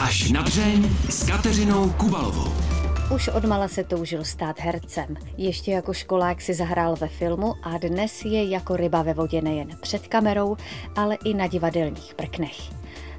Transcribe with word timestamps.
Až 0.00 0.30
na 0.30 0.42
dřeň 0.42 0.90
s 1.10 1.26
Kateřinou 1.26 1.90
Kubalovou. 1.90 2.52
Už 3.14 3.28
odmala 3.28 3.68
se 3.68 3.84
toužil 3.84 4.24
stát 4.24 4.60
hercem. 4.60 5.16
Ještě 5.36 5.70
jako 5.70 5.94
školák 5.94 6.40
si 6.40 6.54
zahrál 6.54 6.96
ve 6.96 7.08
filmu 7.08 7.54
a 7.62 7.78
dnes 7.78 8.24
je 8.24 8.50
jako 8.50 8.76
ryba 8.76 9.02
ve 9.02 9.14
vodě 9.14 9.42
nejen 9.42 9.68
před 9.80 10.06
kamerou, 10.06 10.56
ale 10.96 11.16
i 11.24 11.34
na 11.34 11.46
divadelních 11.46 12.14
prknech. 12.14 12.56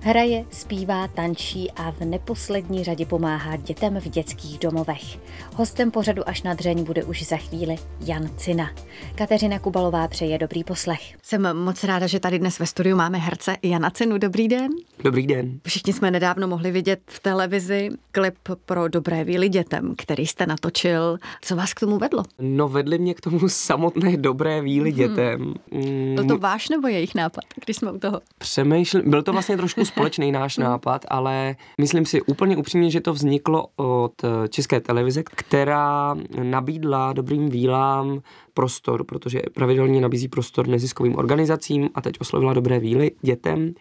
Hraje, 0.01 0.46
zpívá, 0.51 1.07
tančí 1.07 1.71
a 1.71 1.92
v 1.92 1.99
neposlední 1.99 2.83
řadě 2.83 3.05
pomáhá 3.05 3.55
dětem 3.55 3.99
v 3.99 4.10
dětských 4.10 4.60
domovech. 4.60 5.19
Hostem 5.56 5.92
pořadu 5.92 6.29
až 6.29 6.44
na 6.44 6.53
dřeň 6.53 6.83
bude 6.83 7.03
už 7.03 7.24
za 7.24 7.37
chvíli 7.37 7.75
Jan 8.06 8.29
Cina. 8.38 8.71
Kateřina 9.15 9.60
Kubalová 9.60 10.07
přeje 10.07 10.38
dobrý 10.38 10.63
poslech. 10.63 11.01
Jsem 11.24 11.57
moc 11.57 11.83
ráda, 11.83 12.07
že 12.07 12.20
tady 12.20 12.39
dnes 12.39 12.60
ve 12.60 12.65
studiu 12.65 12.97
máme 12.97 13.17
herce 13.17 13.57
Jana 13.63 13.89
Cinu. 13.89 14.17
Dobrý 14.17 14.47
den. 14.47 14.71
Dobrý 15.03 15.28
den. 15.28 15.60
Všichni 15.67 15.93
jsme 15.93 16.11
nedávno 16.11 16.47
mohli 16.47 16.71
vidět 16.71 16.99
v 17.07 17.20
televizi 17.20 17.89
klip 18.11 18.35
pro 18.66 18.88
Dobré 18.88 19.23
víly 19.23 19.49
dětem, 19.49 19.93
který 19.97 20.27
jste 20.27 20.45
natočil. 20.45 21.17
Co 21.41 21.55
vás 21.55 21.73
k 21.73 21.79
tomu 21.79 21.97
vedlo? 21.97 22.23
No 22.39 22.70
vedli 22.70 22.99
mě 22.99 23.13
k 23.13 23.21
tomu 23.21 23.39
samotné 23.49 24.17
Dobré 24.17 24.61
víly 24.61 24.89
mhm. 24.89 24.97
dětem. 24.97 25.53
Hmm. 25.71 26.16
Byl 26.16 26.25
to 26.27 26.38
váš 26.38 26.70
nebo 26.70 26.88
jejich 26.88 27.16
nápad, 27.16 27.43
když 27.66 27.77
jsme 27.77 27.91
u 27.91 27.99
toho? 27.99 28.21
Přemýšlím, 28.38 29.09
byl 29.09 29.23
to 29.23 29.31
vlastně 29.31 29.57
trošku 29.57 29.85
společný 29.89 30.31
náš 30.39 30.57
hmm. 30.57 30.67
nápad, 30.67 31.05
ale 31.09 31.55
myslím 31.81 32.05
si 32.05 32.21
úplně 32.21 32.57
upřímně, 32.57 32.91
že 32.91 33.02
to 33.02 33.13
vzniklo 33.13 33.67
od 33.75 34.13
České 34.49 34.79
televize, 34.79 35.23
která 35.23 36.15
nabídla 36.43 37.13
dobrým 37.13 37.49
vílám 37.49 38.21
prostor, 38.53 39.03
protože 39.03 39.41
pravidelně 39.53 40.02
nabízí 40.02 40.27
prostor 40.27 40.67
neziskovým 40.67 41.15
organizacím 41.15 41.89
a 41.95 42.02
teď 42.02 42.15
oslovila 42.21 42.53
dobré 42.53 42.79
víly 42.79 43.12
dětem. 43.21 43.73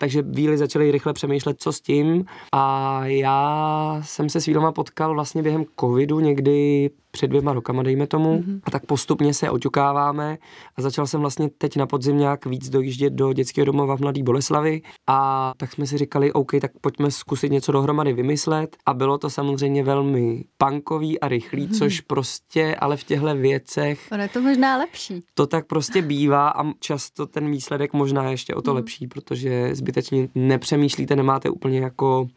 Takže 0.00 0.22
víly 0.22 0.58
začaly 0.58 0.90
rychle 0.90 1.12
přemýšlet, 1.12 1.56
co 1.60 1.72
s 1.72 1.80
tím 1.80 2.24
a 2.52 3.00
já 3.06 4.00
jsem 4.04 4.28
se 4.28 4.40
s 4.40 4.46
vílama 4.46 4.72
potkal 4.72 5.14
vlastně 5.14 5.42
během 5.42 5.64
covidu 5.80 6.20
někdy 6.20 6.90
před 7.16 7.26
dvěma 7.26 7.52
rokama, 7.52 7.82
dejme 7.82 8.06
tomu, 8.06 8.38
mm-hmm. 8.38 8.60
a 8.64 8.70
tak 8.70 8.86
postupně 8.86 9.34
se 9.34 9.50
oťukáváme 9.50 10.38
a 10.76 10.82
začal 10.82 11.06
jsem 11.06 11.20
vlastně 11.20 11.48
teď 11.58 11.76
na 11.76 11.86
podzim 11.86 12.18
nějak 12.18 12.46
víc 12.46 12.68
dojíždět 12.68 13.12
do 13.12 13.32
dětského 13.32 13.64
domova 13.64 13.96
v 13.96 14.00
Mladý 14.00 14.22
Boleslavi 14.22 14.82
a 15.06 15.52
tak 15.56 15.72
jsme 15.72 15.86
si 15.86 15.98
říkali, 15.98 16.32
OK, 16.32 16.52
tak 16.60 16.70
pojďme 16.80 17.10
zkusit 17.10 17.52
něco 17.52 17.72
dohromady 17.72 18.12
vymyslet 18.12 18.76
a 18.86 18.94
bylo 18.94 19.18
to 19.18 19.30
samozřejmě 19.30 19.84
velmi 19.84 20.44
punkový 20.58 21.20
a 21.20 21.28
rychlý, 21.28 21.68
mm-hmm. 21.68 21.78
což 21.78 22.00
prostě 22.00 22.76
ale 22.76 22.96
v 22.96 23.04
těchto 23.04 23.34
věcech... 23.34 24.08
Ono 24.12 24.22
je 24.22 24.28
to 24.28 24.40
možná 24.40 24.76
lepší. 24.76 25.22
To 25.34 25.46
tak 25.46 25.66
prostě 25.66 26.02
bývá 26.02 26.48
a 26.48 26.72
často 26.80 27.26
ten 27.26 27.50
výsledek 27.50 27.92
možná 27.92 28.30
ještě 28.30 28.54
o 28.54 28.62
to 28.62 28.70
mm. 28.70 28.76
lepší, 28.76 29.06
protože 29.06 29.74
zbytečně 29.74 30.28
nepřemýšlíte, 30.34 31.16
nemáte 31.16 31.50
úplně 31.50 31.80
jako 31.80 32.28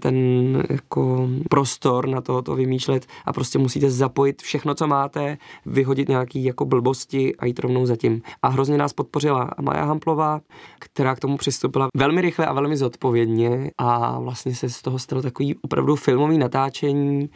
ten 0.00 0.16
jako 0.70 1.28
prostor 1.50 2.08
na 2.08 2.20
to, 2.20 2.42
to 2.42 2.54
vymýšlet 2.54 3.06
a 3.24 3.32
prostě 3.32 3.58
musíte 3.58 3.90
zapojit 3.90 4.42
všechno, 4.42 4.74
co 4.74 4.86
máte, 4.86 5.38
vyhodit 5.66 6.08
nějaký 6.08 6.44
jako 6.44 6.64
blbosti 6.64 7.36
a 7.36 7.46
jít 7.46 7.58
rovnou 7.58 7.86
za 7.86 7.96
tím. 7.96 8.22
A 8.42 8.48
hrozně 8.48 8.78
nás 8.78 8.92
podpořila 8.92 9.50
Maja 9.60 9.84
Hamplová, 9.84 10.40
která 10.78 11.14
k 11.14 11.20
tomu 11.20 11.36
přistoupila 11.36 11.88
velmi 11.96 12.20
rychle 12.20 12.46
a 12.46 12.52
velmi 12.52 12.76
zodpovědně 12.76 13.70
a 13.78 14.18
vlastně 14.18 14.54
se 14.54 14.70
z 14.70 14.82
toho 14.82 14.98
stalo 14.98 15.22
takový 15.22 15.54
opravdu 15.62 15.96
filmový 15.96 16.38
natáčení 16.38 17.28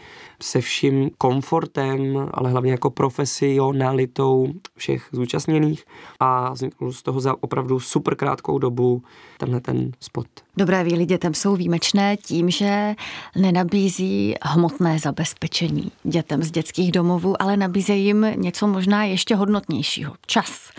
se 0.43 0.61
vším 0.61 1.11
komfortem, 1.19 2.29
ale 2.35 2.51
hlavně 2.51 2.71
jako 2.73 2.91
profesionalitou 2.91 4.47
všech 4.77 5.09
zúčastněných 5.13 5.85
a 6.21 6.53
vznikl 6.53 6.93
z 6.93 7.03
toho 7.03 7.21
za 7.21 7.35
opravdu 7.43 7.81
super 7.81 8.15
krátkou 8.15 8.59
dobu 8.59 9.03
tenhle 9.39 9.61
ten 9.61 9.93
spot. 10.01 10.27
Dobré 10.57 10.85
víly 10.85 11.07
dětem 11.07 11.35
jsou 11.35 11.57
výjimečné 11.57 12.17
tím, 12.17 12.51
že 12.51 12.95
nenabízí 13.37 14.35
hmotné 14.43 14.99
zabezpečení 14.99 15.93
dětem 16.05 16.43
z 16.43 16.51
dětských 16.51 16.93
domovů, 16.93 17.43
ale 17.43 17.57
nabízejí 17.57 18.05
jim 18.05 18.27
něco 18.37 18.67
možná 18.67 19.05
ještě 19.05 19.35
hodnotnějšího. 19.35 20.15
Čas. 20.27 20.71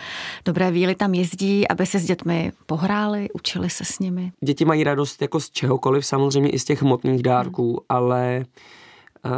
Dobré 0.45 0.71
víly 0.71 0.95
tam 0.95 1.13
jezdí, 1.13 1.67
aby 1.67 1.85
se 1.85 1.99
s 1.99 2.05
dětmi 2.05 2.51
pohráli, 2.65 3.29
učili 3.33 3.69
se 3.69 3.85
s 3.85 3.99
nimi. 3.99 4.31
Děti 4.43 4.65
mají 4.65 4.83
radost 4.83 5.21
jako 5.21 5.39
z 5.39 5.49
čehokoliv, 5.49 6.05
samozřejmě 6.05 6.49
i 6.49 6.59
z 6.59 6.63
těch 6.63 6.81
hmotných 6.81 7.23
dárků, 7.23 7.67
hmm. 7.67 7.79
ale 7.89 8.45
uh, 9.25 9.31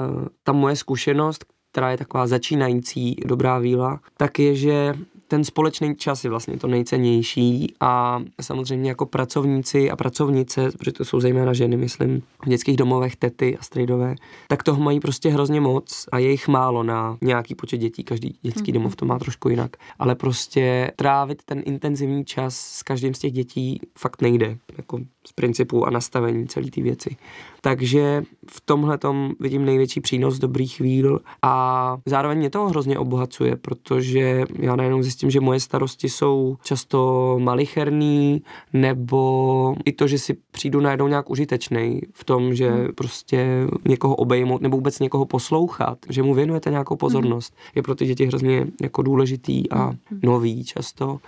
ta 0.44 0.52
moje 0.52 0.76
zkušenost, 0.76 1.46
která 1.72 1.92
je 1.92 1.98
taková 1.98 2.28
začínající 2.28 3.16
dobrá 3.26 3.60
víla, 3.60 4.00
tak 4.18 4.40
je, 4.40 4.56
že 4.56 4.94
ten 5.34 5.44
společný 5.44 5.96
čas 5.96 6.24
je 6.24 6.30
vlastně 6.30 6.58
to 6.58 6.68
nejcennější 6.68 7.74
a 7.80 8.22
samozřejmě 8.42 8.90
jako 8.90 9.06
pracovníci 9.06 9.92
a 9.92 9.96
pracovnice, 9.96 10.72
protože 10.78 10.92
to 10.92 11.06
jsou 11.06 11.20
zejména 11.20 11.54
ženy, 11.54 11.78
myslím, 11.78 12.22
v 12.46 12.50
dětských 12.50 12.78
domovech, 12.78 13.16
tety 13.16 13.58
a 13.58 13.64
strejdové, 13.64 14.16
tak 14.48 14.64
toho 14.64 14.84
mají 14.84 15.00
prostě 15.00 15.30
hrozně 15.30 15.62
moc 15.62 16.06
a 16.12 16.18
je 16.18 16.32
jich 16.32 16.48
málo 16.48 16.84
na 16.84 17.18
nějaký 17.22 17.56
počet 17.56 17.78
dětí, 17.78 18.04
každý 18.04 18.36
dětský 18.42 18.72
mm-hmm. 18.72 18.74
domov 18.74 18.96
to 18.96 19.06
má 19.06 19.20
trošku 19.20 19.50
jinak, 19.50 19.78
ale 20.00 20.16
prostě 20.16 20.92
trávit 20.96 21.44
ten 21.46 21.62
intenzivní 21.66 22.26
čas 22.26 22.58
s 22.58 22.84
každým 22.84 23.14
z 23.14 23.20
těch 23.20 23.32
dětí 23.32 23.82
fakt 23.98 24.22
nejde, 24.22 24.58
jako 24.78 25.00
z 25.28 25.32
principu 25.32 25.86
a 25.86 25.90
nastavení 25.90 26.48
celé 26.48 26.72
ty 26.72 26.82
věci. 26.82 27.16
Takže 27.62 28.24
v 28.52 28.62
tomhle 28.62 28.98
tom 28.98 29.32
vidím 29.40 29.66
největší 29.66 30.02
přínos 30.02 30.40
dobrých 30.40 30.76
chvíl 30.76 31.20
a 31.42 31.98
zároveň 32.06 32.38
mě 32.38 32.50
to 32.50 32.68
hrozně 32.68 33.00
obohacuje, 33.00 33.56
protože 33.56 34.44
já 34.60 34.76
najednou 34.76 35.04
zjistím, 35.04 35.23
že 35.30 35.40
moje 35.40 35.60
starosti 35.60 36.10
jsou 36.10 36.58
často 36.64 37.38
malicherný, 37.40 38.42
nebo 38.74 39.76
i 39.86 39.92
to, 39.92 40.08
že 40.08 40.20
si 40.20 40.38
přijdu 40.52 40.80
najednou 40.80 41.08
nějak 41.08 41.30
užitečný 41.30 42.02
v 42.14 42.24
tom, 42.24 42.56
že 42.56 42.70
hmm. 42.70 42.88
prostě 42.96 43.68
někoho 43.86 44.16
obejmout 44.16 44.62
nebo 44.62 44.78
vůbec 44.78 45.00
někoho 45.00 45.26
poslouchat, 45.26 45.98
že 46.10 46.24
mu 46.24 46.34
věnujete 46.34 46.70
nějakou 46.70 46.96
pozornost, 46.96 47.54
hmm. 47.56 47.72
je 47.76 47.84
pro 47.84 47.96
ty 47.96 48.06
děti 48.06 48.26
hrozně 48.26 48.68
jako 48.82 49.02
důležitý 49.02 49.72
a 49.72 49.86
hmm. 49.86 50.20
nový 50.24 50.64
často 50.64 51.20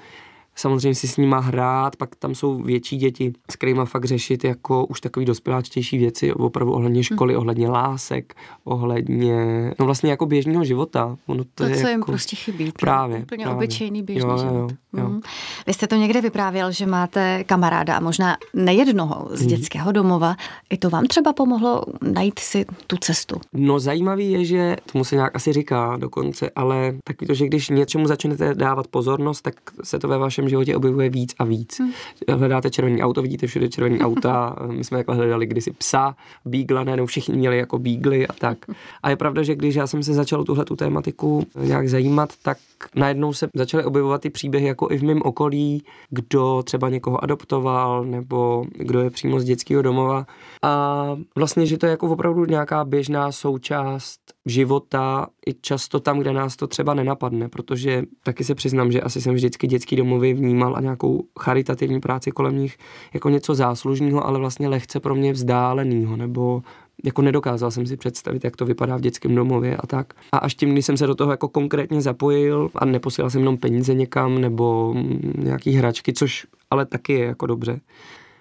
samozřejmě 0.56 0.96
si 0.96 1.08
s 1.08 1.18
nima 1.18 1.40
hrát, 1.40 1.96
pak 1.96 2.16
tam 2.16 2.36
jsou 2.36 2.64
větší 2.64 2.98
děti, 2.98 3.34
s 3.52 3.56
kterými 3.56 3.82
fakt 3.86 4.06
řešit 4.06 4.44
jako 4.44 4.86
už 4.86 5.02
takový 5.02 5.26
dospěláčtější 5.26 5.98
věci, 5.98 6.34
opravdu 6.34 6.74
ohledně 6.74 7.00
hm. 7.00 7.04
školy, 7.04 7.34
hmm. 7.34 7.40
ohledně 7.40 7.70
lásek, 7.70 8.36
ohledně, 8.64 9.72
no 9.80 9.86
vlastně 9.86 10.10
jako 10.10 10.26
běžného 10.26 10.64
života. 10.64 11.18
Ono 11.26 11.44
to, 11.44 11.50
to 11.54 11.64
je 11.64 11.70
co 11.70 11.80
jako, 11.80 11.90
jim 11.90 12.02
prostě 12.02 12.36
chybí. 12.36 12.72
Právě. 12.80 13.18
Úplně 13.20 13.46
právě. 13.46 13.58
obyčejný 13.58 14.04
běžný 14.04 14.30
jo, 14.30 14.38
život. 14.38 14.54
Jo, 14.54 14.68
jo. 14.94 15.06
Hmm. 15.06 15.22
Vy 15.68 15.74
jste 15.74 15.88
to 15.88 15.96
někde 15.96 16.22
vyprávěl, 16.22 16.72
že 16.72 16.86
máte 16.86 17.44
kamaráda 17.44 17.98
a 17.98 18.00
možná 18.00 18.38
nejednoho 18.54 19.28
z 19.32 19.40
hmm. 19.40 19.50
dětského 19.50 19.92
domova. 19.92 20.36
I 20.70 20.78
to 20.78 20.90
vám 20.90 21.06
třeba 21.06 21.34
pomohlo 21.34 21.84
najít 22.02 22.40
si 22.40 22.66
tu 22.88 22.98
cestu? 22.98 23.36
No 23.54 23.80
zajímavý 23.80 24.32
je, 24.32 24.46
že 24.46 24.76
tomu 24.92 25.04
se 25.04 25.16
nějak 25.16 25.36
asi 25.36 25.54
říká 25.54 25.98
dokonce, 25.98 26.50
ale 26.56 26.96
taky 27.04 27.26
to, 27.26 27.34
že 27.34 27.46
když 27.46 27.70
něčemu 27.70 28.08
začnete 28.08 28.54
dávat 28.54 28.88
pozornost, 28.88 29.42
tak 29.42 29.54
se 29.84 30.00
to 30.00 30.08
ve 30.08 30.18
vašem 30.18 30.45
vašem 30.46 30.50
životě 30.50 30.76
objevuje 30.76 31.10
víc 31.10 31.34
a 31.40 31.44
víc. 31.44 31.80
Hmm. 31.80 31.92
Hledáte 32.38 32.70
červený 32.70 33.04
auto, 33.04 33.22
vidíte 33.22 33.48
všude 33.48 33.70
červený 33.70 34.00
auta, 34.00 34.56
my 34.68 34.84
jsme 34.84 34.98
jako 34.98 35.14
hledali 35.14 35.46
kdysi 35.46 35.72
psa, 35.72 36.16
bígla, 36.46 36.84
ne, 36.84 37.06
všichni 37.06 37.38
měli 37.38 37.58
jako 37.58 37.80
bígly 37.80 38.28
a 38.28 38.34
tak. 38.34 38.58
A 39.04 39.10
je 39.10 39.16
pravda, 39.16 39.44
že 39.44 39.56
když 39.56 39.76
já 39.76 39.88
jsem 39.88 40.04
se 40.04 40.14
začal 40.14 40.44
tuhle 40.44 40.66
tu 40.66 40.76
tématiku 40.76 41.48
nějak 41.56 41.90
zajímat, 41.90 42.30
tak 42.42 42.58
najednou 42.96 43.34
se 43.34 43.50
začaly 43.54 43.84
objevovat 43.84 44.22
ty 44.22 44.30
příběhy 44.30 44.68
jako 44.68 44.88
i 44.92 44.98
v 44.98 45.04
mém 45.04 45.22
okolí, 45.22 45.84
kdo 46.10 46.64
třeba 46.64 46.90
někoho 46.90 47.24
adoptoval 47.24 48.06
nebo 48.06 48.66
kdo 48.74 49.00
je 49.00 49.10
přímo 49.10 49.40
z 49.40 49.44
dětského 49.44 49.82
domova. 49.82 50.26
A 50.62 51.18
vlastně, 51.36 51.66
že 51.66 51.78
to 51.78 51.86
je 51.86 51.90
jako 51.90 52.08
opravdu 52.08 52.46
nějaká 52.46 52.86
běžná 52.86 53.32
součást 53.32 54.20
života 54.46 55.28
i 55.48 55.54
často 55.54 56.00
tam, 56.00 56.20
kde 56.20 56.34
nás 56.34 56.56
to 56.56 56.68
třeba 56.68 56.94
nenapadne, 56.94 57.50
protože 57.50 58.04
taky 58.24 58.44
se 58.44 58.56
přiznám, 58.56 58.92
že 58.92 59.02
asi 59.02 59.22
jsem 59.22 59.34
vždycky 59.34 59.68
dětský 59.68 59.96
domovy 59.96 60.34
vnímal 60.36 60.76
a 60.76 60.82
nějakou 60.82 61.24
charitativní 61.40 62.00
práci 62.00 62.32
kolem 62.32 62.58
nich 62.58 62.78
jako 63.14 63.30
něco 63.30 63.56
záslužného, 63.56 64.28
ale 64.28 64.40
vlastně 64.40 64.68
lehce 64.68 65.00
pro 65.00 65.16
mě 65.16 65.34
vzdáleného, 65.34 66.18
nebo 66.18 66.64
jako 67.04 67.22
nedokázal 67.22 67.72
jsem 67.72 67.86
si 67.86 67.98
představit, 67.98 68.44
jak 68.44 68.56
to 68.56 68.66
vypadá 68.66 68.98
v 68.98 69.02
dětském 69.02 69.36
domově 69.36 69.78
a 69.78 69.88
tak. 69.88 70.14
A 70.32 70.38
až 70.38 70.56
tím, 70.56 70.72
když 70.72 70.86
jsem 70.86 70.98
se 70.98 71.08
do 71.08 71.16
toho 71.16 71.32
jako 71.32 71.48
konkrétně 71.48 72.02
zapojil 72.02 72.70
a 72.76 72.86
neposílal 72.86 73.30
jsem 73.30 73.42
jenom 73.42 73.58
peníze 73.58 73.94
někam 73.94 74.42
nebo 74.42 74.96
nějaký 75.38 75.72
hračky, 75.72 76.14
což 76.14 76.48
ale 76.72 76.86
taky 76.86 77.14
je 77.14 77.26
jako 77.26 77.46
dobře, 77.46 77.80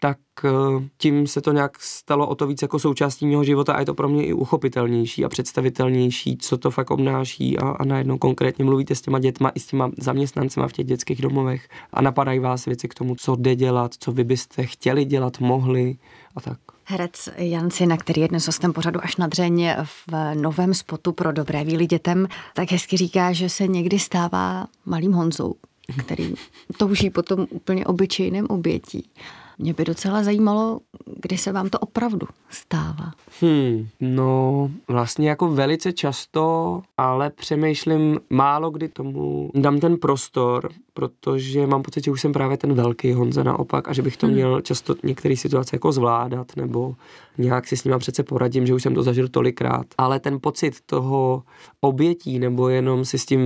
tak 0.05 0.19
eh, 0.45 0.51
tím 0.99 1.27
se 1.27 1.41
to 1.41 1.53
nějak 1.53 1.83
stalo 1.83 2.29
o 2.29 2.35
to 2.35 2.47
víc 2.47 2.63
jako 2.63 2.79
součástí 2.79 3.27
mého 3.27 3.45
života 3.45 3.73
a 3.73 3.81
je 3.81 3.87
to 3.87 3.95
pro 3.95 4.09
mě 4.09 4.27
i 4.27 4.33
uchopitelnější 4.33 5.25
a 5.25 5.29
představitelnější, 5.29 6.37
co 6.37 6.59
to 6.59 6.71
fakt 6.71 6.91
obnáší 6.91 7.59
a, 7.59 7.69
a 7.69 7.85
najednou 7.85 8.19
konkrétně 8.19 8.65
mluvíte 8.65 8.95
s 8.95 9.01
těma 9.01 9.19
dětma 9.19 9.49
i 9.55 9.61
s 9.61 9.67
těma 9.67 9.91
zaměstnancema 9.99 10.69
v 10.69 10.73
těch 10.73 10.87
dětských 10.87 11.23
domovech 11.23 11.69
a 11.93 12.03
napadají 12.03 12.39
vás 12.39 12.65
věci 12.65 12.89
k 12.89 12.95
tomu, 12.95 13.15
co 13.15 13.37
jde 13.37 13.57
dělat, 13.57 13.95
co 13.99 14.13
vy 14.13 14.25
byste 14.25 14.67
chtěli 14.67 15.05
dělat, 15.05 15.41
mohli 15.41 15.97
a 16.37 16.41
tak. 16.41 16.59
Herec 16.85 17.29
Jan 17.37 17.69
na 17.87 17.97
který 17.97 18.21
je 18.21 18.29
dnes 18.29 18.47
hostem 18.47 18.73
pořadu 18.73 19.01
až 19.03 19.17
na 19.17 19.27
dřeň 19.27 19.69
v 19.85 20.35
novém 20.35 20.75
spotu 20.75 21.13
pro 21.13 21.33
dobré 21.33 21.65
víly 21.65 21.87
dětem, 21.87 22.29
tak 22.55 22.71
hezky 22.71 22.97
říká, 22.97 23.33
že 23.33 23.49
se 23.49 23.67
někdy 23.67 23.99
stává 23.99 24.67
malým 24.87 25.13
Honzou, 25.13 25.55
který 25.99 26.35
touží 26.77 27.11
potom 27.11 27.47
úplně 27.51 27.87
obyčejným 27.87 28.47
obětí. 28.47 29.11
Mě 29.59 29.75
by 29.75 29.85
docela 29.85 30.23
zajímalo, 30.23 30.81
kdy 31.21 31.39
se 31.39 31.53
vám 31.53 31.69
to 31.69 31.79
opravdu 31.79 32.27
stává. 32.51 33.13
Hmm, 33.41 33.89
no 34.01 34.71
vlastně 34.89 35.29
jako 35.29 35.49
velice 35.49 35.93
často, 35.93 36.83
ale 36.97 37.31
přemýšlím 37.31 38.21
málo 38.31 38.71
kdy 38.71 38.89
tomu 38.89 39.51
dám 39.55 39.81
ten 39.81 39.97
prostor, 39.97 40.69
protože 40.95 41.67
mám 41.67 41.83
pocit, 41.83 42.05
že 42.05 42.11
už 42.11 42.21
jsem 42.21 42.33
právě 42.33 42.57
ten 42.57 42.75
velký 42.75 43.13
Honza 43.13 43.43
naopak 43.43 43.89
a 43.89 43.93
že 43.93 44.03
bych 44.03 44.17
to 44.17 44.27
hmm. 44.27 44.35
měl 44.35 44.61
často 44.61 44.95
některé 45.03 45.37
situace 45.37 45.77
jako 45.77 45.93
zvládat 45.93 46.57
nebo 46.57 46.95
nějak 47.39 47.67
si 47.67 47.77
s 47.77 47.85
nima 47.85 47.99
přece 47.99 48.23
poradím, 48.23 48.67
že 48.67 48.75
už 48.75 48.83
jsem 48.83 48.95
to 48.95 49.03
zažil 49.03 49.29
tolikrát. 49.29 49.87
Ale 49.99 50.21
ten 50.21 50.41
pocit 50.41 50.75
toho 50.87 51.43
obětí 51.81 52.39
nebo 52.39 52.69
jenom 52.69 53.05
si 53.05 53.19
s 53.19 53.27
tím 53.27 53.41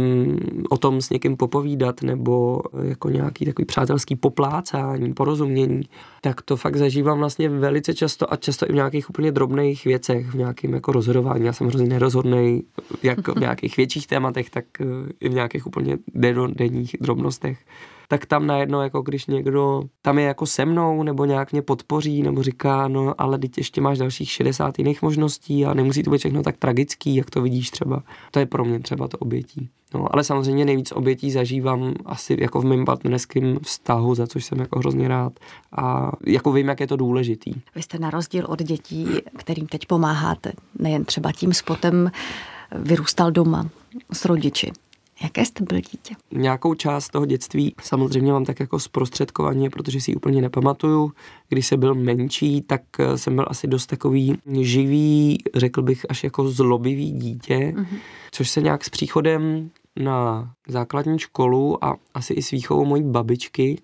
o 0.71 0.79
tom 0.79 1.01
s 1.01 1.11
někým 1.11 1.37
popovídat 1.37 2.03
nebo 2.03 2.61
jako 2.83 3.11
nějaký 3.11 3.45
takový 3.45 3.67
přátelský 3.67 4.17
poplácání, 4.17 5.15
porozumění, 5.15 5.81
tak 6.21 6.43
to 6.43 6.57
fakt 6.57 6.77
zažívám 6.77 7.19
vlastně 7.19 7.49
velice 7.49 7.95
často 7.95 8.33
a 8.33 8.37
často 8.37 8.67
i 8.69 8.73
v 8.73 8.75
nějakých 8.75 9.11
úplně 9.11 9.33
drobných 9.33 9.85
věcech, 9.85 10.27
v 10.27 10.35
nějakém 10.35 10.75
jako 10.75 10.93
rozhodování. 10.93 11.47
Já 11.47 11.53
jsem 11.53 11.67
hrozně 11.67 11.89
nerozhodný, 11.89 12.63
jak 13.03 13.29
v 13.29 13.39
nějakých 13.41 13.77
větších 13.77 14.07
tématech, 14.07 14.51
tak 14.51 14.65
eh, 14.81 14.85
i 15.21 15.29
v 15.29 15.35
nějakých 15.35 15.67
úplně 15.67 15.99
denních 16.55 16.97
drobnostech 17.01 17.38
tak 18.09 18.27
tam 18.27 18.47
najednou, 18.47 18.81
jako 18.81 19.03
když 19.03 19.27
někdo 19.27 19.83
tam 20.03 20.19
je 20.19 20.25
jako 20.25 20.47
se 20.47 20.65
mnou, 20.65 21.03
nebo 21.03 21.25
nějak 21.25 21.53
mě 21.53 21.63
podpoří, 21.63 22.23
nebo 22.23 22.43
říká, 22.43 22.89
no 22.89 23.15
ale 23.19 23.39
teď 23.39 23.59
ještě 23.59 23.81
máš 23.81 23.99
dalších 23.99 24.31
60 24.31 24.79
jiných 24.79 25.03
možností 25.03 25.67
a 25.67 25.75
nemusí 25.75 26.03
to 26.03 26.11
být 26.11 26.19
všechno 26.19 26.43
tak 26.43 26.57
tragický, 26.57 27.17
jak 27.17 27.31
to 27.31 27.43
vidíš 27.43 27.71
třeba. 27.71 28.03
To 28.31 28.39
je 28.39 28.47
pro 28.47 28.65
mě 28.65 28.81
třeba 28.81 29.09
to 29.09 29.19
obětí. 29.19 29.69
No, 29.95 30.15
ale 30.15 30.25
samozřejmě 30.25 30.65
nejvíc 30.65 30.93
obětí 30.93 31.31
zažívám 31.31 31.95
asi 32.07 32.37
jako 32.41 32.61
v 32.61 32.65
mém 32.65 32.85
partnerském 32.85 33.59
vztahu, 33.63 34.15
za 34.15 34.27
což 34.27 34.45
jsem 34.45 34.59
jako 34.59 34.79
hrozně 34.79 35.09
rád. 35.09 35.33
A 35.73 36.13
jako 36.27 36.53
vím, 36.53 36.69
jak 36.69 36.81
je 36.81 36.87
to 36.87 36.97
důležitý. 36.97 37.53
Vy 37.75 37.83
jste 37.83 37.99
na 37.99 38.11
rozdíl 38.11 38.47
od 38.49 38.63
dětí, 38.63 39.07
kterým 39.39 39.67
teď 39.67 39.87
pomáháte, 39.87 40.53
nejen 40.79 41.05
třeba 41.05 41.33
tím 41.33 41.55
spotem, 41.55 42.11
vyrůstal 42.75 43.31
doma 43.31 43.69
s 44.13 44.25
rodiči. 44.25 44.73
Jaké 45.23 45.45
jste 45.45 45.65
byl 45.65 45.81
dítě? 45.81 46.15
Nějakou 46.33 46.75
část 46.75 47.09
toho 47.09 47.27
dětství 47.27 47.75
samozřejmě 47.83 48.33
mám 48.33 48.45
tak 48.45 48.61
jako 48.61 48.79
zprostředkovaně, 48.79 49.71
protože 49.71 50.01
si 50.01 50.11
ji 50.11 50.15
úplně 50.15 50.43
nepamatuju. 50.43 51.13
Když 51.49 51.67
jsem 51.67 51.81
byl 51.81 51.95
menší, 51.95 52.63
tak 52.63 52.83
eh, 52.99 53.19
jsem 53.19 53.35
byl 53.35 53.45
asi 53.49 53.67
dost 53.67 53.87
takový 53.87 54.39
živý, 54.61 55.39
řekl 55.55 55.83
bych 55.83 56.07
až 56.09 56.25
jako 56.25 56.49
zlobivý 56.51 57.11
dítě, 57.11 57.55
mm-hmm. 57.77 57.99
což 58.31 58.51
se 58.51 58.61
nějak 58.61 58.85
s 58.85 58.89
příchodem 58.89 59.71
na 59.97 60.51
základní 60.69 61.19
školu 61.19 61.85
a 61.85 61.97
asi 62.15 62.35
i 62.35 62.43
s 62.43 62.51
výchovou 62.51 62.85
mojí 62.85 63.03
babičky 63.03 63.79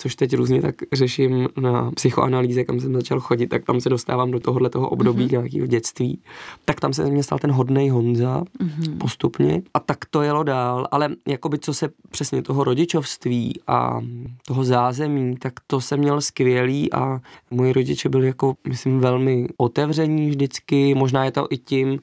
což 0.00 0.16
teď 0.16 0.36
různě 0.36 0.62
tak 0.62 0.74
řeším 0.92 1.48
na 1.60 1.90
psychoanalýze, 1.90 2.64
kam 2.64 2.80
jsem 2.80 2.94
začal 2.94 3.20
chodit, 3.20 3.46
tak 3.46 3.64
tam 3.64 3.80
se 3.80 3.88
dostávám 3.88 4.30
do 4.30 4.40
tohohle 4.40 4.70
toho 4.70 4.88
období 4.88 5.26
mm-hmm. 5.26 5.30
nějakého 5.30 5.66
dětství. 5.66 6.22
Tak 6.64 6.80
tam 6.80 6.92
se 6.92 7.04
mě 7.04 7.22
stal 7.22 7.38
ten 7.38 7.50
hodnej 7.50 7.88
Honza 7.88 8.42
mm-hmm. 8.42 8.98
postupně 8.98 9.62
a 9.74 9.80
tak 9.80 9.98
to 10.10 10.22
jelo 10.22 10.42
dál, 10.42 10.86
ale 10.90 11.08
jakoby 11.28 11.58
co 11.58 11.74
se 11.74 11.88
přesně 12.10 12.42
toho 12.42 12.64
rodičovství 12.64 13.60
a 13.66 14.00
toho 14.46 14.64
zázemí, 14.64 15.36
tak 15.36 15.52
to 15.66 15.80
jsem 15.80 16.00
měl 16.00 16.20
skvělý 16.20 16.92
a 16.92 17.20
moji 17.50 17.72
rodiče 17.72 18.08
byli 18.08 18.26
jako, 18.26 18.54
myslím, 18.68 19.00
velmi 19.00 19.46
otevření 19.56 20.30
vždycky, 20.30 20.94
možná 20.94 21.24
je 21.24 21.30
to 21.30 21.46
i 21.50 21.56
tím, 21.56 22.00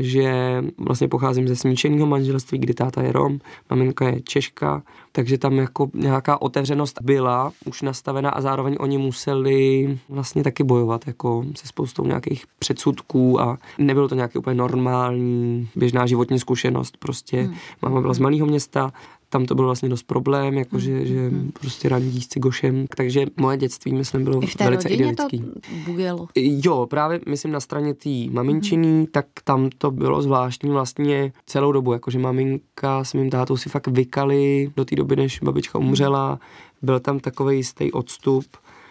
že 0.00 0.62
vlastně 0.78 1.08
pocházím 1.08 1.48
ze 1.48 1.56
smíšeného 1.56 2.06
manželství, 2.06 2.58
kdy 2.58 2.74
táta 2.74 3.02
je 3.02 3.12
Rom, 3.12 3.38
maminka 3.70 4.08
je 4.08 4.20
Češka, 4.20 4.82
takže 5.12 5.38
tam 5.38 5.58
jako 5.58 5.90
nějaká 5.94 6.42
otevřenost 6.42 6.98
byla 7.02 7.52
už 7.64 7.82
nastavena 7.82 8.30
a 8.30 8.40
zároveň 8.40 8.76
oni 8.80 8.98
museli 8.98 9.98
vlastně 10.08 10.44
taky 10.44 10.64
bojovat 10.64 11.06
jako 11.06 11.44
se 11.54 11.66
spoustou 11.66 12.06
nějakých 12.06 12.44
předsudků 12.58 13.40
a 13.40 13.58
nebylo 13.78 14.08
to 14.08 14.14
nějaký 14.14 14.38
úplně 14.38 14.54
normální 14.54 15.68
běžná 15.76 16.06
životní 16.06 16.38
zkušenost. 16.38 16.96
Prostě 16.96 17.42
hmm. 17.42 17.54
máma 17.82 18.00
byla 18.00 18.14
z 18.14 18.18
malého 18.18 18.46
města, 18.46 18.92
tam 19.30 19.46
to 19.46 19.54
byl 19.54 19.64
vlastně 19.64 19.88
dost 19.88 20.02
problém, 20.02 20.54
jako 20.54 20.76
mm. 20.76 20.80
že, 20.80 21.06
že 21.06 21.30
mm. 21.30 21.50
prostě 21.60 21.88
randí 21.88 22.20
s 22.20 22.28
cigošem. 22.28 22.86
Takže 22.96 23.26
moje 23.36 23.56
dětství, 23.56 23.92
myslím, 23.92 24.24
bylo 24.24 24.42
I 24.42 24.46
v 24.46 24.54
té 24.54 24.64
velice 24.64 24.88
idylický. 24.88 25.38
to 25.38 25.46
bujelo. 25.84 26.28
Jo, 26.36 26.86
právě 26.90 27.20
myslím 27.26 27.52
na 27.52 27.60
straně 27.60 27.94
té 27.94 28.10
maminčiny, 28.30 28.86
mm. 28.86 29.06
tak 29.06 29.26
tam 29.44 29.70
to 29.78 29.90
bylo 29.90 30.22
zvláštní 30.22 30.70
vlastně 30.70 31.32
celou 31.46 31.72
dobu, 31.72 31.92
jakože 31.92 32.18
maminka 32.18 33.04
s 33.04 33.14
mým 33.14 33.30
tátou 33.30 33.56
si 33.56 33.68
fakt 33.68 33.86
vykali 33.86 34.70
do 34.76 34.84
té 34.84 34.96
doby, 34.96 35.16
než 35.16 35.40
babička 35.42 35.78
umřela. 35.78 36.38
Byl 36.82 37.00
tam 37.00 37.20
takový 37.20 37.56
jistý 37.56 37.92
odstup 37.92 38.44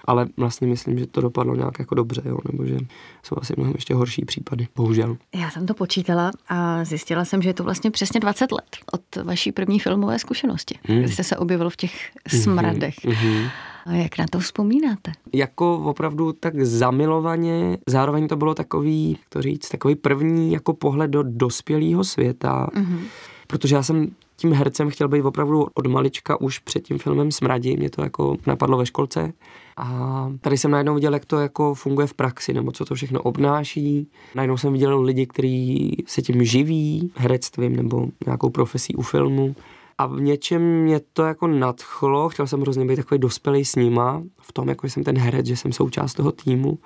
ale 0.06 0.28
vlastně 0.38 0.68
myslím, 0.68 1.00
že 1.00 1.08
to 1.08 1.22
dopadlo 1.22 1.56
nějak 1.56 1.80
jako 1.80 1.96
dobře, 1.96 2.22
jo, 2.26 2.38
nebo 2.52 2.66
že 2.66 2.78
jsou 3.24 3.36
asi 3.42 3.54
mnohem 3.58 3.74
ještě 3.76 3.94
horší 3.94 4.26
případy, 4.26 4.68
bohužel. 4.76 5.18
Já 5.36 5.50
jsem 5.50 5.66
to 5.66 5.74
počítala 5.74 6.32
a 6.50 6.86
zjistila 6.86 7.26
jsem, 7.26 7.42
že 7.42 7.50
je 7.50 7.54
to 7.54 7.64
vlastně 7.64 7.92
přesně 7.92 8.20
20 8.20 8.52
let 8.52 8.78
od 8.94 9.24
vaší 9.24 9.52
první 9.52 9.80
filmové 9.80 10.20
zkušenosti, 10.20 10.80
hmm. 10.84 11.00
kdy 11.00 11.10
jste 11.10 11.24
se 11.24 11.38
objevil 11.38 11.70
v 11.70 11.76
těch 11.76 12.12
mhm, 12.34 12.42
smradech. 12.42 12.96
Mm-hmm. 12.96 13.50
A 13.86 13.94
jak 13.94 14.18
na 14.18 14.26
to 14.32 14.40
vzpomínáte? 14.40 15.12
Jako 15.34 15.78
opravdu 15.78 16.34
tak 16.34 16.62
zamilovaně, 16.62 17.78
zároveň 17.88 18.28
to 18.28 18.36
bylo 18.36 18.56
takový, 18.56 19.18
to 19.30 19.42
říct, 19.42 19.70
takový 19.70 19.96
první 19.96 20.52
jako 20.52 20.74
pohled 20.74 21.12
do 21.12 21.24
dospělého 21.24 22.04
světa, 22.04 22.68
mm-hmm. 22.74 23.00
protože 23.48 23.76
já 23.76 23.84
jsem 23.84 24.12
tím 24.40 24.54
hercem 24.54 24.90
chtěl 24.90 25.08
být 25.08 25.22
opravdu 25.22 25.68
od 25.74 25.88
malička 25.88 26.42
už 26.42 26.60
před 26.60 26.80
tím 26.80 26.98
filmem 26.98 27.32
Smradí, 27.32 27.78
mě 27.78 27.90
to 27.90 28.02
jako 28.02 28.38
napadlo 28.48 28.78
ve 28.78 28.86
školce. 28.86 29.34
A 29.78 30.28
tady 30.42 30.58
jsem 30.58 30.72
najednou 30.72 30.96
viděl, 30.96 31.14
jak 31.14 31.26
to 31.26 31.40
jako 31.40 31.74
funguje 31.74 32.08
v 32.08 32.14
praxi, 32.14 32.54
nebo 32.54 32.72
co 32.72 32.86
to 32.86 32.96
všechno 32.96 33.22
obnáší. 33.22 34.08
Najednou 34.36 34.58
jsem 34.58 34.74
viděl 34.74 35.02
lidi, 35.02 35.26
kteří 35.26 35.96
se 36.08 36.22
tím 36.22 36.44
živí, 36.44 37.12
herectvím 37.16 37.76
nebo 37.76 38.08
nějakou 38.26 38.50
profesí 38.50 38.96
u 38.96 39.02
filmu. 39.02 39.56
A 39.98 40.08
v 40.08 40.22
něčem 40.22 40.62
mě 40.82 41.00
to 41.14 41.24
jako 41.24 41.48
nadchlo, 41.48 42.30
chtěl 42.30 42.48
jsem 42.48 42.62
hrozně 42.62 42.86
být 42.86 42.96
takový 42.96 43.20
dospělý 43.20 43.66
s 43.66 43.76
nima, 43.76 44.24
v 44.42 44.54
tom, 44.54 44.70
jako 44.70 44.88
jsem 44.88 45.04
ten 45.04 45.18
herec, 45.18 45.46
že 45.46 45.58
jsem 45.58 45.72
součást 45.72 46.14
toho 46.14 46.32
týmu 46.32 46.78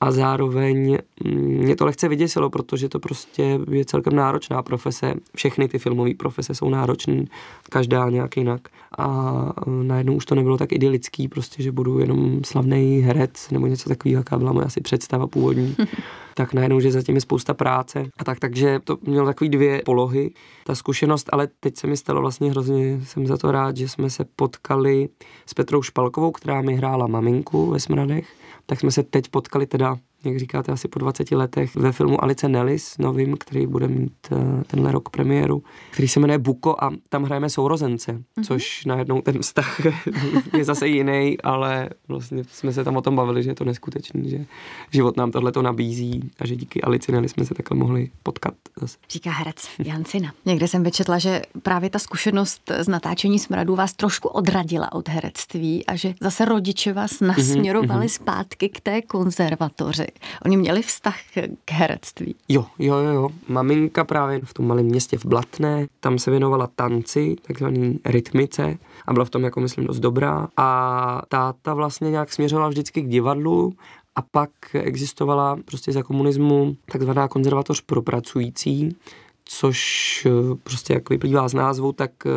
a 0.00 0.10
zároveň 0.12 0.98
mm, 1.24 1.40
mě 1.40 1.76
to 1.76 1.84
lehce 1.84 2.08
vyděsilo, 2.08 2.50
protože 2.50 2.88
to 2.88 2.98
prostě 2.98 3.58
je 3.70 3.84
celkem 3.84 4.16
náročná 4.16 4.62
profese. 4.62 5.14
Všechny 5.36 5.68
ty 5.68 5.78
filmové 5.78 6.14
profese 6.14 6.54
jsou 6.54 6.68
náročné, 6.68 7.24
každá 7.70 8.10
nějak 8.10 8.36
jinak. 8.36 8.68
A 8.98 9.34
e, 9.66 9.70
najednou 9.70 10.14
už 10.14 10.26
to 10.26 10.34
nebylo 10.34 10.58
tak 10.58 10.72
idylický, 10.72 11.28
prostě, 11.28 11.62
že 11.62 11.72
budu 11.72 11.98
jenom 11.98 12.40
slavný 12.44 13.00
herec 13.00 13.50
nebo 13.50 13.66
něco 13.66 13.88
takového, 13.88 14.20
jaká 14.20 14.38
byla 14.38 14.52
moje 14.52 14.66
asi 14.66 14.80
představa 14.80 15.26
původní. 15.26 15.76
tak 16.36 16.54
najednou, 16.54 16.80
že 16.80 16.92
zatím 16.92 17.14
je 17.14 17.20
spousta 17.20 17.54
práce. 17.54 18.06
A 18.18 18.24
tak, 18.24 18.40
takže 18.40 18.80
to 18.84 18.98
mělo 19.02 19.26
takový 19.26 19.50
dvě 19.50 19.82
polohy, 19.84 20.30
ta 20.64 20.74
zkušenost, 20.74 21.28
ale 21.32 21.48
teď 21.60 21.76
se 21.76 21.86
mi 21.86 21.96
stalo 21.96 22.20
vlastně 22.20 22.50
hrozně, 22.50 23.00
jsem 23.04 23.26
za 23.26 23.36
to 23.36 23.52
rád, 23.52 23.76
že 23.76 23.88
jsme 23.88 24.10
se 24.10 24.24
potkali 24.36 25.08
s 25.46 25.54
Petrou 25.54 25.82
Špalkovou, 25.82 26.30
která 26.30 26.62
mi 26.62 26.74
hrála 26.74 27.06
maminku 27.06 27.70
ve 27.70 27.80
Smradech 27.80 28.44
tak 28.66 28.80
jsme 28.80 28.90
se 28.90 29.02
teď 29.02 29.28
potkali 29.28 29.66
teda, 29.66 29.96
jak 30.24 30.38
říkáte, 30.38 30.72
asi 30.72 30.88
po 30.88 30.98
20 30.98 31.30
letech 31.30 31.76
ve 31.76 31.92
filmu 31.92 32.24
Alice 32.24 32.48
Nellis, 32.48 32.98
novým, 32.98 33.36
který 33.36 33.66
bude 33.66 33.88
mít 33.88 34.12
uh, 34.30 34.62
tenhle 34.62 34.92
rok 34.92 35.08
premiéru, 35.08 35.62
který 35.90 36.08
se 36.08 36.20
jmenuje 36.20 36.38
Buko 36.38 36.76
a 36.84 36.90
tam 37.08 37.24
hrajeme 37.24 37.50
sourozence, 37.50 38.12
mm-hmm. 38.12 38.44
což 38.44 38.84
najednou 38.84 39.22
ten 39.22 39.38
vztah 39.38 39.80
je 40.58 40.64
zase 40.64 40.88
jiný, 40.88 41.40
ale 41.40 41.90
vlastně 42.08 42.44
jsme 42.44 42.72
se 42.72 42.84
tam 42.84 42.96
o 42.96 43.02
tom 43.02 43.16
bavili, 43.16 43.42
že 43.42 43.50
je 43.50 43.54
to 43.54 43.64
neskutečný, 43.64 44.30
že 44.30 44.44
život 44.90 45.16
nám 45.16 45.30
tohle 45.30 45.52
to 45.52 45.62
nabízí 45.62 46.30
a 46.38 46.46
že 46.46 46.56
díky 46.56 46.82
Alice 46.82 47.12
Nellis 47.12 47.32
jsme 47.32 47.44
se 47.44 47.54
takhle 47.54 47.78
mohli 47.78 48.10
potkat 48.22 48.54
zase. 48.80 48.98
Říká 49.10 49.30
herec 49.30 49.68
Jancina. 49.78 50.32
Někde 50.46 50.68
jsem 50.68 50.82
vyčetla, 50.82 51.18
že 51.18 51.42
právě 51.62 51.90
ta 51.90 51.98
zkušenost 51.98 52.72
z 52.78 52.88
natáčení 52.88 53.38
smradu 53.38 53.74
vás 53.74 53.92
trošku 53.92 54.28
odradila 54.28 54.92
od 54.92 55.08
herectví 55.08 55.86
a 55.86 55.96
že 55.96 56.14
zase 56.20 56.44
rodiče 56.44 56.92
vás 56.92 57.20
mhm, 57.20 57.28
nasměrovali 57.28 58.06
mm-hmm. 58.06 58.14
zpátky 58.14 58.68
k 58.68 58.80
té 58.80 59.02
konzervatoři. 59.02 60.06
Oni 60.44 60.56
měli 60.56 60.82
vztah 60.82 61.16
k 61.64 61.72
herectví. 61.72 62.34
Jo, 62.48 62.66
jo, 62.78 62.96
jo. 62.96 63.28
Maminka 63.48 64.04
právě 64.04 64.40
v 64.44 64.54
tom 64.54 64.66
malém 64.66 64.86
městě 64.86 65.18
v 65.18 65.26
Blatné, 65.26 65.86
tam 66.00 66.18
se 66.18 66.30
věnovala 66.30 66.68
tanci, 66.76 67.36
takzvaný 67.46 67.98
rytmice 68.04 68.78
a 69.06 69.12
byla 69.12 69.24
v 69.24 69.30
tom 69.30 69.44
jako 69.44 69.60
myslím 69.60 69.86
dost 69.86 70.00
dobrá 70.00 70.48
a 70.56 71.22
táta 71.28 71.74
vlastně 71.74 72.10
nějak 72.10 72.32
směřovala 72.32 72.68
vždycky 72.68 73.02
k 73.02 73.08
divadlu 73.08 73.72
a 74.16 74.22
pak 74.22 74.50
existovala 74.72 75.56
prostě 75.64 75.92
za 75.92 76.02
komunismu 76.02 76.76
takzvaná 76.92 77.28
konzervatoř 77.28 77.80
pro 77.80 78.02
pracující, 78.02 78.96
což 79.44 80.26
eh, 80.26 80.54
prostě 80.62 80.94
jak 80.94 81.10
vyplývá 81.10 81.48
z 81.48 81.54
názvu, 81.54 81.92
tak 81.92 82.10
eh, 82.26 82.30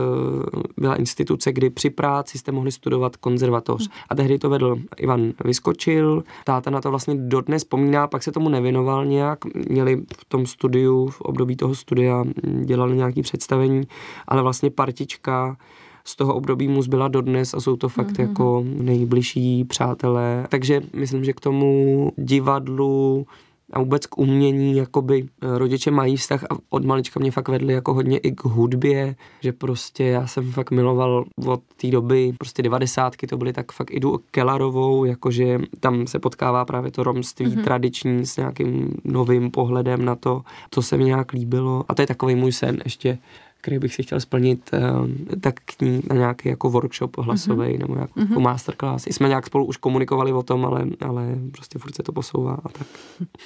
byla 0.78 0.96
instituce, 0.96 1.54
kdy 1.54 1.70
při 1.70 1.90
práci 1.90 2.38
jste 2.38 2.52
mohli 2.52 2.72
studovat 2.72 3.18
konzervatoř. 3.18 3.90
A 4.10 4.16
tehdy 4.16 4.40
to 4.40 4.50
vedl 4.50 4.78
Ivan 4.98 5.34
Vyskočil, 5.46 6.24
táta 6.44 6.70
na 6.70 6.82
to 6.82 6.90
vlastně 6.90 7.16
dodnes 7.16 7.64
vzpomíná, 7.64 8.08
pak 8.08 8.24
se 8.24 8.32
tomu 8.32 8.50
nevěnoval 8.50 9.06
nějak, 9.06 9.40
měli 9.70 10.04
v 10.18 10.26
tom 10.26 10.46
studiu, 10.46 11.08
v 11.08 11.22
období 11.22 11.56
toho 11.56 11.76
studia 11.76 12.24
dělali 12.64 12.96
nějaké 12.96 13.22
představení, 13.22 13.88
ale 14.28 14.42
vlastně 14.42 14.70
partička 14.70 15.58
z 16.08 16.16
toho 16.16 16.36
období 16.36 16.68
mu 16.68 16.82
zbyla 16.82 17.08
dodnes 17.08 17.54
a 17.54 17.62
jsou 17.62 17.76
to 17.76 17.90
fakt 17.90 18.12
mm-hmm. 18.12 18.22
jako 18.22 18.64
nejbližší 18.66 19.64
přátelé. 19.64 20.48
Takže 20.50 20.82
myslím, 20.94 21.24
že 21.24 21.34
k 21.34 21.40
tomu 21.40 22.12
divadlu 22.18 23.26
a 23.74 23.80
vůbec 23.80 24.06
k 24.06 24.18
umění, 24.18 24.78
jakoby 24.78 25.26
eh, 25.42 25.58
rodiče 25.58 25.92
mají 25.92 26.18
vztah 26.18 26.44
a 26.44 26.48
od 26.70 26.86
malička 26.86 27.20
mě 27.20 27.32
fakt 27.32 27.48
vedli 27.48 27.74
jako 27.74 27.94
hodně 27.94 28.18
i 28.18 28.32
k 28.32 28.46
hudbě, 28.46 29.16
že 29.42 29.54
prostě 29.54 30.04
já 30.04 30.28
jsem 30.28 30.52
fakt 30.52 30.72
miloval 30.72 31.26
od 31.46 31.62
té 31.82 31.88
doby, 31.88 32.34
prostě 32.40 32.64
devadesátky 32.64 33.28
to 33.28 33.38
byly 33.38 33.54
tak 33.54 33.72
fakt 33.72 33.92
jdu 33.92 34.20
Kelarovou, 34.32 35.06
jakože 35.06 35.60
tam 35.80 36.08
se 36.08 36.20
potkává 36.20 36.66
právě 36.66 36.92
to 36.92 37.04
romství 37.04 37.46
mm-hmm. 37.46 37.64
tradiční 37.64 38.26
s 38.26 38.38
nějakým 38.38 38.94
novým 39.04 39.52
pohledem 39.52 40.06
na 40.06 40.16
to, 40.16 40.42
to 40.70 40.82
se 40.82 40.98
mi 40.98 41.04
nějak 41.04 41.32
líbilo 41.32 41.86
a 41.88 41.96
to 41.96 42.02
je 42.02 42.08
takový 42.08 42.36
můj 42.36 42.52
sen 42.52 42.78
ještě 42.86 43.18
který 43.68 43.80
bych 43.80 43.94
si 43.94 44.04
chtěl 44.04 44.20
splnit, 44.20 44.70
eh, 44.74 44.80
tak 45.40 45.56
k 45.60 45.82
ní 45.82 46.02
na 46.10 46.16
nějaký 46.16 46.50
jako 46.50 46.70
workshop 46.70 47.18
hlasový 47.18 47.68
mm-hmm. 47.68 47.80
nebo 47.80 47.96
nějakou 47.96 48.20
mm-hmm. 48.20 48.40
masterclass. 48.40 49.08
I 49.08 49.14
jsme 49.14 49.28
nějak 49.28 49.46
spolu 49.46 49.66
už 49.66 49.78
komunikovali 49.78 50.34
o 50.34 50.44
tom, 50.44 50.66
ale, 50.66 50.86
ale 51.02 51.36
prostě 51.52 51.80
furt 51.80 51.96
se 51.96 52.04
to 52.04 52.12
posouvá 52.12 52.58
a 52.64 52.70
tak. 52.70 52.88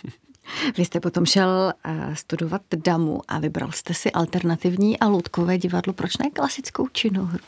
Vy 0.78 0.86
jste 0.86 1.00
potom 1.00 1.26
šel 1.26 1.74
uh, 1.86 2.14
studovat 2.14 2.62
damu 2.86 3.22
a 3.28 3.40
vybral 3.40 3.72
jste 3.72 3.94
si 3.94 4.12
alternativní 4.12 5.00
a 5.00 5.08
loutkové 5.08 5.58
divadlo. 5.58 5.94
Proč 5.94 6.18
ne 6.18 6.30
klasickou 6.30 6.88
činohru? 6.92 7.40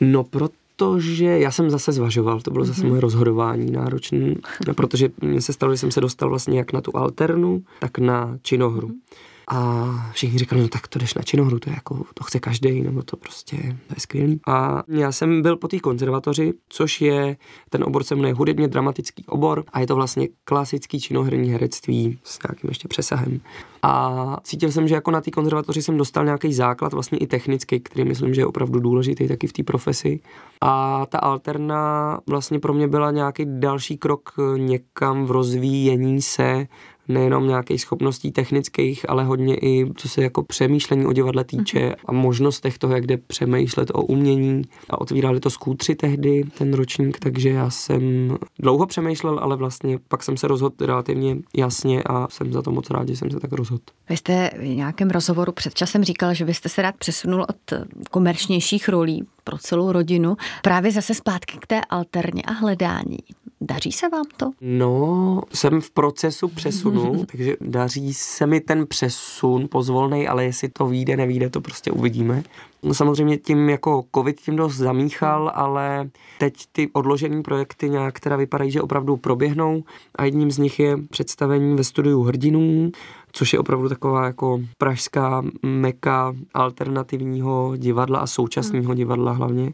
No, 0.00 0.24
protože 0.24 1.24
já 1.24 1.50
jsem 1.50 1.70
zase 1.70 1.92
zvažoval, 1.92 2.40
to 2.40 2.50
bylo 2.50 2.64
zase 2.64 2.80
mm-hmm. 2.80 2.88
moje 2.88 3.00
rozhodování 3.00 3.70
náročné, 3.70 4.34
protože 4.74 5.08
mně 5.20 5.40
se 5.40 5.52
stalo, 5.52 5.72
že 5.72 5.78
jsem 5.78 5.90
se 5.90 6.00
dostal 6.00 6.28
vlastně 6.28 6.58
jak 6.58 6.72
na 6.72 6.80
tu 6.80 6.96
alternu, 6.96 7.62
tak 7.80 7.98
na 7.98 8.38
činohru. 8.42 8.88
Mm-hmm. 8.88 9.31
A 9.52 10.10
všichni 10.12 10.38
říkali, 10.38 10.62
no 10.62 10.68
tak 10.68 10.88
to 10.88 10.98
jdeš 10.98 11.14
na 11.14 11.22
činohru, 11.22 11.58
to, 11.58 11.70
je 11.70 11.74
jako, 11.74 12.04
to 12.14 12.24
chce 12.24 12.40
každý, 12.40 12.82
nebo 12.82 13.02
to 13.02 13.16
prostě 13.16 13.56
to 13.56 13.94
je 13.96 14.00
skvělý. 14.00 14.40
A 14.46 14.82
já 14.88 15.12
jsem 15.12 15.42
byl 15.42 15.56
po 15.56 15.68
té 15.68 15.80
konzervatoři, 15.80 16.52
což 16.68 17.00
je, 17.00 17.36
ten 17.70 17.84
obor 17.84 18.04
se 18.04 18.14
jmenuje 18.14 18.34
hudebně 18.34 18.68
dramatický 18.68 19.24
obor 19.26 19.64
a 19.72 19.80
je 19.80 19.86
to 19.86 19.96
vlastně 19.96 20.28
klasický 20.44 21.00
činoherní 21.00 21.50
herectví 21.50 22.18
s 22.24 22.38
nějakým 22.48 22.68
ještě 22.68 22.88
přesahem. 22.88 23.40
A 23.82 24.36
cítil 24.42 24.72
jsem, 24.72 24.88
že 24.88 24.94
jako 24.94 25.10
na 25.10 25.20
té 25.20 25.30
konzervatoři 25.30 25.82
jsem 25.82 25.96
dostal 25.96 26.24
nějaký 26.24 26.54
základ, 26.54 26.92
vlastně 26.92 27.18
i 27.18 27.26
technický, 27.26 27.80
který 27.80 28.04
myslím, 28.04 28.34
že 28.34 28.40
je 28.40 28.46
opravdu 28.46 28.80
důležitý 28.80 29.28
taky 29.28 29.46
v 29.46 29.52
té 29.52 29.62
profesi. 29.62 30.20
A 30.60 31.06
ta 31.06 31.18
alterna 31.18 32.20
vlastně 32.26 32.58
pro 32.58 32.74
mě 32.74 32.88
byla 32.88 33.10
nějaký 33.10 33.44
další 33.46 33.98
krok 33.98 34.32
někam 34.56 35.26
v 35.26 35.30
rozvíjení 35.30 36.22
se 36.22 36.66
nejenom 37.08 37.48
nějakých 37.48 37.80
schopností 37.80 38.32
technických, 38.32 39.10
ale 39.10 39.24
hodně 39.24 39.56
i 39.56 39.92
co 39.96 40.08
se 40.08 40.22
jako 40.22 40.42
přemýšlení 40.42 41.06
o 41.06 41.12
divadle 41.12 41.44
týče 41.44 41.78
mm-hmm. 41.78 41.94
a 42.06 42.12
možnostech 42.12 42.78
toho, 42.78 42.94
jak 42.94 43.06
jde 43.06 43.16
přemýšlet 43.16 43.90
o 43.94 44.02
umění. 44.02 44.62
A 44.90 45.00
otvírali 45.00 45.40
to 45.40 45.50
skútři 45.50 45.94
tehdy, 45.94 46.44
ten 46.58 46.74
ročník, 46.74 47.18
takže 47.18 47.48
já 47.48 47.70
jsem 47.70 48.36
dlouho 48.58 48.86
přemýšlel, 48.86 49.38
ale 49.38 49.56
vlastně 49.56 49.98
pak 50.08 50.22
jsem 50.22 50.36
se 50.36 50.48
rozhodl 50.48 50.74
relativně 50.80 51.36
jasně 51.56 52.02
a 52.02 52.28
jsem 52.30 52.52
za 52.52 52.62
to 52.62 52.70
moc 52.70 52.90
rád, 52.90 53.08
že 53.08 53.16
jsem 53.16 53.30
se 53.30 53.40
tak 53.40 53.52
rozhodl. 53.52 53.82
Vy 54.08 54.16
jste 54.16 54.50
v 54.58 54.66
nějakém 54.66 55.10
rozhovoru 55.10 55.52
před 55.52 55.74
časem 55.74 56.04
říkal, 56.04 56.34
že 56.34 56.44
byste 56.44 56.68
se 56.68 56.82
rád 56.82 56.94
přesunul 56.96 57.42
od 57.48 57.80
komerčnějších 58.10 58.88
rolí 58.88 59.26
pro 59.44 59.58
celou 59.58 59.92
rodinu 59.92 60.36
právě 60.62 60.92
zase 60.92 61.14
zpátky 61.14 61.58
k 61.60 61.66
té 61.66 61.80
alterně 61.90 62.42
a 62.42 62.52
hledání. 62.52 63.18
Daří 63.64 63.92
se 63.92 64.08
vám 64.08 64.24
to? 64.36 64.50
No, 64.60 65.42
jsem 65.54 65.80
v 65.80 65.90
procesu 65.90 66.48
přesunu, 66.48 67.24
takže 67.30 67.56
daří 67.60 68.14
se 68.14 68.46
mi 68.46 68.60
ten 68.60 68.86
přesun 68.86 69.68
pozvolnej, 69.70 70.28
ale 70.28 70.44
jestli 70.44 70.68
to 70.68 70.86
vyjde, 70.86 71.16
nevíde, 71.16 71.50
to 71.50 71.60
prostě 71.60 71.90
uvidíme. 71.90 72.42
No 72.82 72.94
samozřejmě 72.94 73.36
tím 73.38 73.68
jako 73.68 74.04
covid 74.14 74.40
tím 74.40 74.56
dost 74.56 74.76
zamíchal, 74.76 75.52
ale 75.54 76.10
teď 76.38 76.54
ty 76.72 76.90
odložené 76.92 77.42
projekty 77.42 77.90
nějak 77.90 78.20
teda 78.20 78.36
vypadají, 78.36 78.70
že 78.70 78.82
opravdu 78.82 79.16
proběhnou 79.16 79.84
a 80.16 80.24
jedním 80.24 80.50
z 80.50 80.58
nich 80.58 80.80
je 80.80 80.96
představení 80.96 81.76
ve 81.76 81.84
studiu 81.84 82.22
hrdinů, 82.22 82.90
což 83.32 83.52
je 83.52 83.58
opravdu 83.58 83.88
taková 83.88 84.26
jako 84.26 84.60
pražská 84.78 85.42
meka 85.62 86.34
alternativního 86.54 87.72
divadla 87.76 88.18
a 88.18 88.26
současného 88.26 88.94
divadla 88.94 89.32
hlavně 89.32 89.72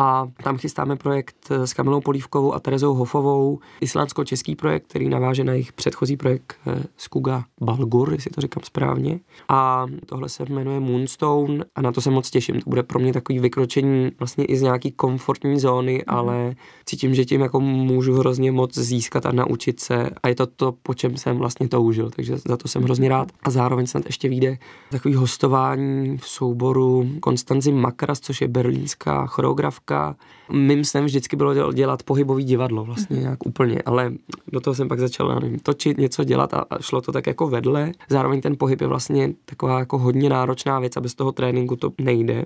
a 0.00 0.28
tam 0.42 0.58
chystáme 0.58 0.96
projekt 0.96 1.36
eh, 1.50 1.66
s 1.66 1.72
Kamilou 1.72 2.00
Polívkovou 2.00 2.54
a 2.54 2.60
Terezou 2.60 2.94
Hofovou, 2.94 3.58
islandsko-český 3.80 4.56
projekt, 4.56 4.86
který 4.88 5.08
naváže 5.08 5.44
na 5.44 5.52
jejich 5.52 5.72
předchozí 5.72 6.16
projekt 6.16 6.56
eh, 6.66 6.82
Skuga 6.96 7.44
Balgur, 7.60 8.12
jestli 8.12 8.30
to 8.30 8.40
říkám 8.40 8.62
správně. 8.64 9.20
A 9.48 9.86
tohle 10.06 10.28
se 10.28 10.44
jmenuje 10.48 10.80
Moonstone 10.80 11.64
a 11.74 11.82
na 11.82 11.92
to 11.92 12.00
se 12.00 12.10
moc 12.10 12.30
těším. 12.30 12.60
To 12.60 12.70
bude 12.70 12.82
pro 12.82 12.98
mě 12.98 13.12
takový 13.12 13.38
vykročení 13.38 14.10
vlastně 14.18 14.44
i 14.44 14.56
z 14.56 14.62
nějaký 14.62 14.92
komfortní 14.92 15.60
zóny, 15.60 15.92
mhm. 15.92 16.18
ale 16.18 16.54
cítím, 16.84 17.14
že 17.14 17.24
tím 17.24 17.40
jako 17.40 17.60
můžu 17.60 18.14
hrozně 18.14 18.52
moc 18.52 18.78
získat 18.78 19.26
a 19.26 19.32
naučit 19.32 19.80
se 19.80 20.10
a 20.22 20.28
je 20.28 20.34
to 20.34 20.46
to, 20.46 20.72
po 20.82 20.94
čem 20.94 21.16
jsem 21.16 21.38
vlastně 21.38 21.68
toužil, 21.68 22.10
takže 22.10 22.38
za 22.38 22.56
to 22.56 22.68
jsem 22.68 22.82
hrozně 22.82 23.08
rád. 23.08 23.28
A 23.42 23.50
zároveň 23.50 23.86
snad 23.86 24.06
ještě 24.06 24.28
vyjde 24.28 24.58
takový 24.90 25.14
hostování 25.14 26.18
v 26.18 26.28
souboru 26.28 27.10
Konstanzi 27.20 27.72
Makras, 27.72 28.20
což 28.20 28.40
je 28.40 28.48
berlínská 28.48 29.26
choreografka 29.26 29.89
choreografka. 29.90 30.16
Mým 30.52 30.84
snem 30.84 31.04
vždycky 31.04 31.36
bylo 31.36 31.72
dělat 31.72 32.02
pohybový 32.02 32.44
divadlo 32.44 32.84
vlastně 32.84 33.16
mm-hmm. 33.16 33.20
nějak 33.20 33.46
úplně, 33.46 33.82
ale 33.86 34.12
do 34.52 34.60
toho 34.60 34.74
jsem 34.74 34.88
pak 34.88 35.00
začal 35.00 35.40
nevím, 35.40 35.58
točit, 35.58 35.98
něco 35.98 36.24
dělat 36.24 36.54
a, 36.54 36.64
šlo 36.80 37.00
to 37.00 37.12
tak 37.12 37.26
jako 37.26 37.46
vedle. 37.48 37.92
Zároveň 38.08 38.40
ten 38.40 38.56
pohyb 38.56 38.80
je 38.80 38.86
vlastně 38.86 39.32
taková 39.44 39.78
jako 39.78 39.98
hodně 39.98 40.28
náročná 40.28 40.80
věc 40.80 40.96
a 40.96 41.00
bez 41.00 41.14
toho 41.14 41.32
tréninku 41.32 41.76
to 41.76 41.92
nejde. 41.98 42.44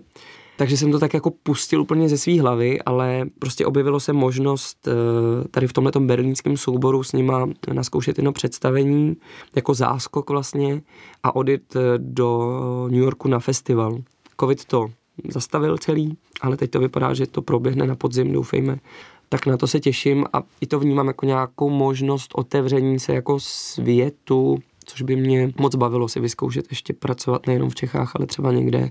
Takže 0.57 0.77
jsem 0.77 0.93
to 0.93 0.99
tak 0.99 1.15
jako 1.15 1.31
pustil 1.31 1.81
úplně 1.81 2.09
ze 2.09 2.19
své 2.19 2.41
hlavy, 2.41 2.83
ale 2.83 3.27
prostě 3.39 3.67
objevilo 3.67 4.01
se 4.01 4.13
možnost 4.13 4.89
eh, 4.89 5.49
tady 5.51 5.67
v 5.67 5.73
tomhle 5.73 5.93
berlínském 5.99 6.57
souboru 6.57 7.03
s 7.03 7.13
nima 7.13 7.49
naskoušet 7.73 8.19
jedno 8.19 8.33
představení 8.33 9.17
jako 9.57 9.75
záskok 9.75 10.31
vlastně 10.31 10.83
a 11.23 11.37
odjet 11.37 11.77
eh, 11.77 11.81
do 11.99 12.89
New 12.91 13.01
Yorku 13.01 13.29
na 13.29 13.39
festival. 13.39 13.99
Covid 14.41 14.65
to 14.65 14.91
zastavil 15.29 15.79
celý, 15.79 16.17
ale 16.41 16.57
teď 16.57 16.71
to 16.71 16.81
vypadá, 16.81 17.15
že 17.15 17.27
to 17.27 17.43
proběhne 17.43 17.87
na 17.87 17.95
podzim, 17.95 18.33
doufejme. 18.33 18.79
Tak 19.29 19.47
na 19.47 19.57
to 19.57 19.67
se 19.67 19.81
těším 19.81 20.27
a 20.33 20.43
i 20.61 20.67
to 20.67 20.79
vnímám 20.79 21.07
jako 21.07 21.27
nějakou 21.27 21.71
možnost 21.71 22.31
otevření 22.35 22.99
se 22.99 23.15
jako 23.15 23.41
světu, 23.41 24.59
což 24.85 25.03
by 25.03 25.17
mě 25.17 25.53
moc 25.59 25.75
bavilo 25.75 26.09
si 26.09 26.21
vyzkoušet 26.21 26.67
ještě 26.71 26.93
pracovat 26.93 27.47
nejenom 27.47 27.71
v 27.71 27.75
Čechách, 27.75 28.17
ale 28.17 28.27
třeba 28.27 28.53
někde 28.53 28.91